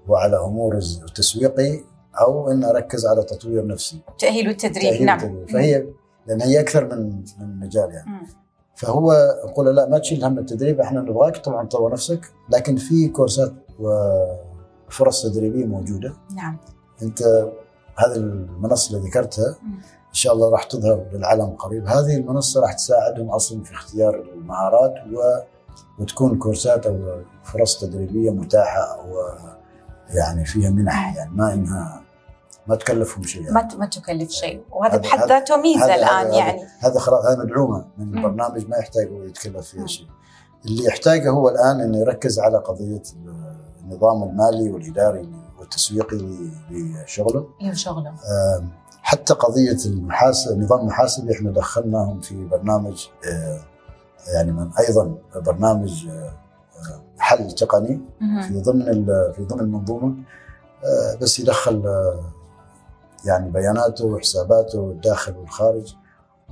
وعلى 0.08 0.36
امور 0.36 0.74
التسويقي 0.76 1.80
أو 2.20 2.50
إن 2.50 2.64
أركز 2.64 3.06
على 3.06 3.22
تطوير 3.22 3.66
نفسي. 3.66 4.00
تأهيل 4.18 4.48
والتدريب 4.48 5.02
نعم. 5.02 5.18
التدريب. 5.18 5.50
فهي 5.50 5.86
لأن 6.26 6.42
هي 6.42 6.60
أكثر 6.60 6.84
من 6.84 7.24
من 7.40 7.60
مجال 7.60 7.90
يعني. 7.90 8.10
مم. 8.10 8.26
فهو 8.76 9.12
يقول 9.44 9.76
لا 9.76 9.88
ما 9.88 9.98
تشيل 9.98 10.24
هم 10.24 10.38
التدريب 10.38 10.80
إحنا 10.80 11.00
نبغاك 11.00 11.36
طبعا 11.36 11.66
تطور 11.66 11.92
نفسك 11.92 12.20
لكن 12.50 12.76
في 12.76 13.08
كورسات 13.08 13.52
وفرص 13.80 15.22
تدريبية 15.22 15.64
موجودة. 15.64 16.12
نعم. 16.36 16.56
أنت 17.02 17.22
هذه 17.96 18.16
المنصة 18.16 18.96
اللي 18.96 19.08
ذكرتها 19.08 19.56
إن 20.08 20.14
شاء 20.14 20.32
الله 20.32 20.50
راح 20.50 20.64
تظهر 20.64 21.06
للعالم 21.12 21.46
قريب. 21.46 21.86
هذه 21.86 22.16
المنصة 22.16 22.60
راح 22.60 22.72
تساعدهم 22.72 23.30
أصلا 23.30 23.64
في 23.64 23.72
اختيار 23.72 24.14
المهارات 24.14 24.94
و... 25.12 25.42
وتكون 25.98 26.38
كورسات 26.38 26.86
أو 26.86 26.98
فرص 27.44 27.80
تدريبية 27.80 28.30
متاحة 28.30 29.06
و 29.10 29.14
يعني 30.10 30.44
فيها 30.44 30.70
منح 30.70 31.16
يعني 31.16 31.30
ما 31.34 31.54
إنها 31.54 32.02
ما 32.66 32.76
تكلفهم 32.76 33.22
شيء 33.22 33.42
يعني. 33.42 33.54
ما 33.54 33.68
ما 33.78 33.86
تكلف 33.86 34.30
شيء. 34.30 34.62
وهذا 34.70 34.96
بحد 34.96 35.28
ذاته 35.28 35.56
ميزة 35.56 35.94
الآن 35.94 36.26
هذا 36.26 36.36
يعني. 36.36 36.62
هذا 36.78 36.98
خلاص 36.98 37.24
هذا 37.24 37.44
مدعومة 37.44 37.86
من 37.98 38.18
البرنامج 38.18 38.68
ما 38.68 38.76
يحتاج 38.76 39.08
هو 39.08 39.22
يتكلف 39.22 39.66
فيها 39.66 39.86
شيء. 39.86 40.06
اللي 40.64 40.84
يحتاجه 40.84 41.30
هو 41.30 41.48
الآن 41.48 41.80
إنه 41.80 41.98
يركز 41.98 42.38
على 42.38 42.58
قضية 42.58 43.02
النظام 43.84 44.22
المالي 44.22 44.70
والإداري 44.70 45.28
والتسويقي 45.58 46.16
لشغله. 46.70 47.48
لشغله. 47.62 48.14
حتى 49.02 49.34
قضية 49.34 49.78
المحاسب 49.86 50.52
النظام 50.52 50.80
المحاسبي 50.80 51.32
إحنا 51.32 51.50
دخلناهم 51.50 52.20
في 52.20 52.44
برنامج 52.44 53.06
آه، 53.28 53.60
يعني 54.34 54.52
من 54.52 54.70
أيضا 54.78 55.14
برنامج 55.36 56.08
آه، 56.08 56.32
حل 57.18 57.50
تقني 57.50 58.00
في 58.20 58.62
ضمن 58.66 59.06
في 59.32 59.44
ضمن 59.44 59.60
المنظومة 59.60 60.14
آه، 60.84 61.18
بس 61.20 61.40
يدخل 61.40 61.82
يعني 63.24 63.50
بياناته 63.50 64.06
وحساباته 64.06 64.90
الداخل 64.90 65.36
والخارج 65.36 65.94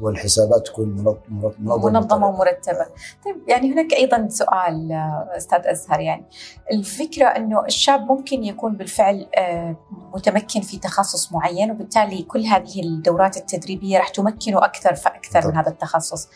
والحسابات 0.01 0.67
تكون 0.67 1.19
منظمة 1.29 1.91
منظمة 1.91 2.27
ومرتبة. 2.29 2.87
طيب 3.25 3.49
يعني 3.49 3.73
هناك 3.73 3.93
أيضا 3.93 4.29
سؤال 4.31 4.93
أستاذ 5.37 5.61
أزهر 5.65 6.01
يعني 6.01 6.25
الفكرة 6.73 7.27
إنه 7.27 7.65
الشاب 7.65 8.01
ممكن 8.01 8.45
يكون 8.45 8.77
بالفعل 8.77 9.27
آه، 9.39 9.77
متمكن 10.15 10.61
في 10.61 10.79
تخصص 10.79 11.33
معين 11.33 11.71
وبالتالي 11.71 12.23
كل 12.23 12.45
هذه 12.45 12.83
الدورات 12.83 13.37
التدريبية 13.37 13.99
راح 13.99 14.09
تمكنه 14.09 14.65
أكثر 14.65 14.95
فأكثر 14.95 15.49
من 15.49 15.57
هذا 15.57 15.69
التخصص. 15.69 16.29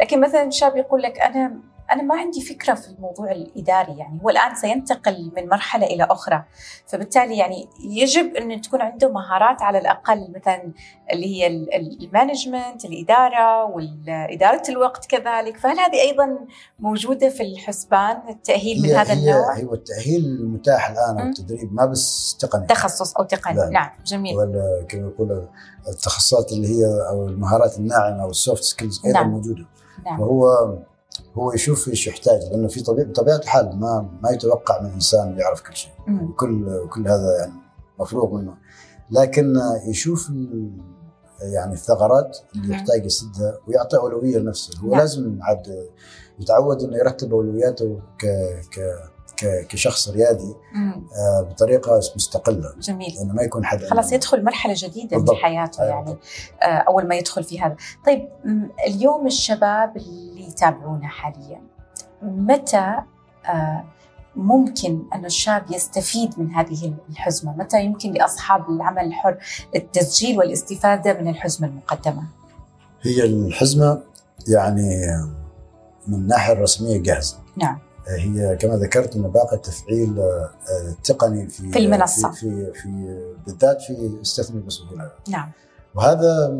لكن 0.00 0.20
مثلا 0.20 0.50
شاب 0.50 0.76
يقول 0.76 1.02
لك 1.02 1.20
أنا 1.20 1.52
أنا 1.92 2.02
ما 2.02 2.14
عندي 2.14 2.40
فكرة 2.40 2.74
في 2.74 2.88
الموضوع 2.88 3.32
الإداري 3.32 3.98
يعني 3.98 4.20
هو 4.22 4.30
الآن 4.30 4.54
سينتقل 4.54 5.32
من 5.36 5.48
مرحلة 5.48 5.86
إلى 5.86 6.04
أخرى. 6.04 6.44
فبالتالي 6.86 7.38
يعني 7.38 7.68
يجب 7.84 8.36
أن 8.36 8.60
تكون 8.60 8.80
عنده 8.80 9.08
مهارات 9.08 9.62
على 9.62 9.78
الأقل 9.78 10.32
مثلا 10.36 10.72
اللي 11.12 11.26
هي 11.26 11.46
المانجمنت 11.46 12.84
الإدارة 12.84 13.64
واداره 13.64 14.62
الوقت 14.68 15.06
كذلك. 15.06 15.56
فهل 15.56 15.78
هذه 15.78 16.00
أيضا 16.00 16.38
موجودة 16.78 17.28
في 17.28 17.42
الحسبان 17.42 18.22
التأهيل 18.28 18.82
من 18.82 18.90
هذا 18.90 19.12
النوع؟ 19.12 19.58
هو 19.58 19.74
التأهيل 19.74 20.24
المتاح 20.24 20.90
الآن 20.90 21.20
أو 21.20 21.26
التدريب 21.28 21.74
ما 21.74 21.86
بس 21.86 22.36
تقني. 22.40 22.66
تخصص 22.66 23.16
أو 23.16 23.24
تقني. 23.24 23.70
نعم 23.70 23.90
جميل. 24.06 24.36
ولا 24.36 24.84
كما 24.88 25.08
يقول 25.08 25.48
التخصصات 25.88 26.52
اللي 26.52 26.68
هي 26.68 26.84
أو 27.08 27.26
المهارات 27.26 27.78
الناعمة 27.78 28.22
أو 28.22 28.30
ال 28.30 28.36
soft 28.36 28.62
skills 28.62 29.06
أيضا 29.06 29.20
نعم. 29.20 29.30
موجودة. 29.30 29.64
نعم. 30.04 30.18
فهو 30.18 30.48
هو 31.38 31.52
يشوف 31.52 31.88
إيش 31.88 32.06
يحتاج 32.06 32.40
لأنه 32.50 32.68
في 32.68 32.82
طبيعه 32.82 33.06
بطبيعة 33.06 33.36
الحال 33.36 33.80
ما 33.80 34.18
ما 34.22 34.30
يتوقع 34.30 34.82
من 34.82 34.90
إنسان 34.90 35.38
يعرف 35.38 35.60
كل 35.60 35.76
شيء 35.76 35.92
مم. 36.06 36.32
كل 36.32 36.88
كل 36.88 37.08
هذا 37.08 37.38
يعني 37.38 37.52
مفروغ 38.00 38.34
منه 38.34 38.54
لكن 39.10 39.54
يشوف 39.86 40.30
يعني 41.40 41.72
الثغرات 41.72 42.38
اللي 42.54 42.74
يحتاج 42.74 43.06
يسدها 43.06 43.58
ويعطي 43.68 43.96
أولوية 43.96 44.38
لنفسه 44.38 44.80
هو 44.80 44.90
نعم. 44.90 45.00
لازم 45.00 45.38
عاد 45.42 45.88
يتعود 46.40 46.82
إنه 46.82 46.96
يرتب 46.96 47.32
أولوياته 47.32 48.00
ك 48.18 48.26
ك 48.72 48.80
كشخص 49.44 50.08
ريادي 50.08 50.54
آه 51.16 51.42
بطريقة 51.50 52.00
مستقلة. 52.16 52.74
جميل. 52.80 53.14
لأنه 53.18 53.34
ما 53.34 53.42
يكون 53.42 53.64
حد 53.64 53.84
خلاص 53.84 54.12
يدخل 54.12 54.44
مرحلة 54.44 54.74
جديدة 54.76 55.16
بالضبط. 55.16 55.36
في 55.36 55.42
حياته 55.42 55.82
أيوة. 55.82 55.94
يعني 55.94 56.16
آه 56.62 56.84
أول 56.88 57.08
ما 57.08 57.14
يدخل 57.14 57.44
في 57.44 57.60
هذا. 57.60 57.76
طيب 58.06 58.28
اليوم 58.86 59.26
الشباب 59.26 59.96
اللي 59.96 60.48
يتابعونا 60.48 61.08
حاليا 61.08 61.62
متى 62.22 62.94
آه 63.46 63.84
ممكن 64.36 65.02
أن 65.14 65.24
الشاب 65.24 65.70
يستفيد 65.70 66.38
من 66.38 66.50
هذه 66.50 66.94
الحزمة؟ 67.10 67.56
متى 67.56 67.84
يمكن 67.84 68.12
لأصحاب 68.12 68.70
العمل 68.70 69.04
الحر 69.04 69.38
التسجيل 69.76 70.38
والاستفادة 70.38 71.12
من 71.20 71.28
الحزمة 71.28 71.68
المقدمة؟ 71.68 72.22
هي 73.02 73.24
الحزمة 73.24 74.02
يعني 74.48 75.06
من 76.06 76.14
الناحية 76.14 76.52
الرسمية 76.52 76.98
جاهزة. 77.02 77.36
نعم. 77.56 77.78
هي 78.08 78.56
كما 78.56 78.76
ذكرت 78.76 79.16
ان 79.16 79.22
باقي 79.22 79.56
التفعيل 79.56 80.22
التقني 80.88 81.44
آه، 81.44 81.46
في 81.46 81.72
في 81.72 81.78
المنصة. 81.78 82.30
في 82.30 82.72
في, 82.72 82.72
في 82.72 83.18
بالذات 83.46 83.82
في 83.82 84.18
استثمر 84.22 84.60
بسهوله 84.60 85.10
نعم. 85.28 85.50
وهذا 85.94 86.58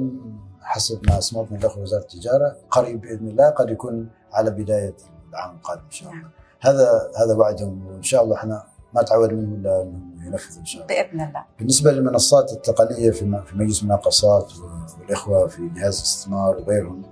حسب 0.60 1.00
ما 1.10 1.20
سمعت 1.20 1.52
من 1.52 1.58
الأخوة 1.58 1.82
وزارة 1.82 2.02
التجارة 2.02 2.56
قريب 2.70 3.00
بإذن 3.00 3.28
الله 3.28 3.50
قد 3.50 3.70
يكون 3.70 4.08
على 4.32 4.50
بداية 4.50 4.94
العام 5.30 5.56
القادم 5.56 5.82
إن 5.84 5.90
شاء 5.90 6.08
الله. 6.08 6.22
نعم. 6.22 6.30
هذا 6.60 7.10
هذا 7.16 7.34
وعدهم 7.34 7.86
وإن 7.86 8.02
شاء 8.02 8.24
الله 8.24 8.36
إحنا 8.36 8.64
ما 8.94 9.02
تعود 9.02 9.32
منهم 9.32 9.54
إلا 9.54 9.82
انهم 9.82 10.26
ينفذوا 10.26 10.60
إن 10.60 10.66
شاء 10.66 10.82
الله. 10.82 11.02
بإذن 11.02 11.20
الله. 11.20 11.44
بالنسبة 11.58 11.92
للمنصات 11.92 12.52
التقنية 12.52 13.10
في 13.10 13.42
في 13.46 13.56
مجلس 13.56 13.82
المناقصات 13.82 14.52
والإخوة 14.98 15.46
في 15.46 15.68
جهاز 15.68 15.96
الاستثمار 15.98 16.56
وغيرهم 16.56 17.02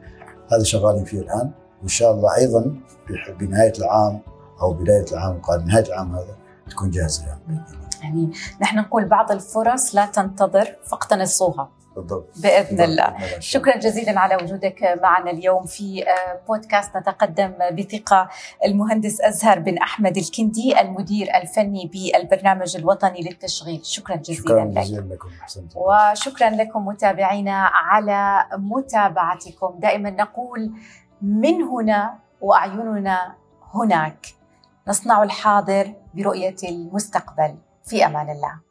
هذا 0.52 0.62
شغالين 0.62 1.04
فيه 1.04 1.20
الآن. 1.20 1.50
وإن 1.80 1.88
شاء 1.88 2.12
الله 2.12 2.36
أيضا 2.36 2.74
بنهاية 3.40 3.72
العام 3.78 4.20
أو 4.62 4.72
بداية 4.72 5.06
العام 5.12 5.36
القادم 5.36 5.66
نهاية 5.66 5.86
العام 5.86 6.14
هذا 6.14 6.36
تكون 6.70 6.90
جاهزة 6.90 7.26
يعني. 7.26 7.60
يعني 8.02 8.30
نحن 8.62 8.78
نقول 8.78 9.04
بعض 9.04 9.32
الفرص 9.32 9.94
لا 9.94 10.06
تنتظر 10.06 10.76
فاقتنصوها 10.84 11.70
بالضبط. 11.96 12.38
بإذن 12.42 12.80
الله. 12.80 13.16
شكرا 13.38 13.76
جزيلا 13.76 14.20
على 14.20 14.36
وجودك 14.36 14.98
معنا 15.02 15.30
اليوم 15.30 15.64
في 15.64 16.04
آه، 16.08 16.40
بودكاست 16.48 16.96
نتقدم 16.96 17.52
بثقة 17.72 18.28
المهندس 18.64 19.20
أزهر 19.20 19.58
بن 19.58 19.78
أحمد 19.78 20.16
الكندي 20.16 20.80
المدير 20.80 21.28
الفني 21.36 21.90
بالبرنامج 21.92 22.76
الوطني 22.76 23.20
للتشغيل. 23.20 23.80
شكرا 23.84 24.16
جزيلا 24.16 24.40
شكرا 24.40 24.64
لك. 24.64 24.78
جزيلا 24.78 25.14
لكم. 25.14 25.28
حسنت 25.40 25.72
وشكرا 25.76 26.50
لكم 26.50 26.86
متابعينا 26.86 27.70
على 27.74 28.44
متابعتكم. 28.58 29.74
دائما 29.78 30.10
نقول 30.10 30.72
من 31.22 31.62
هنا 31.62 32.18
وأعيننا 32.40 33.34
هناك. 33.74 34.26
نصنع 34.88 35.22
الحاضر 35.22 35.94
برؤية 36.14 36.56
المستقبل. 36.68 37.56
في 37.84 38.06
أمان 38.06 38.30
الله. 38.30 38.65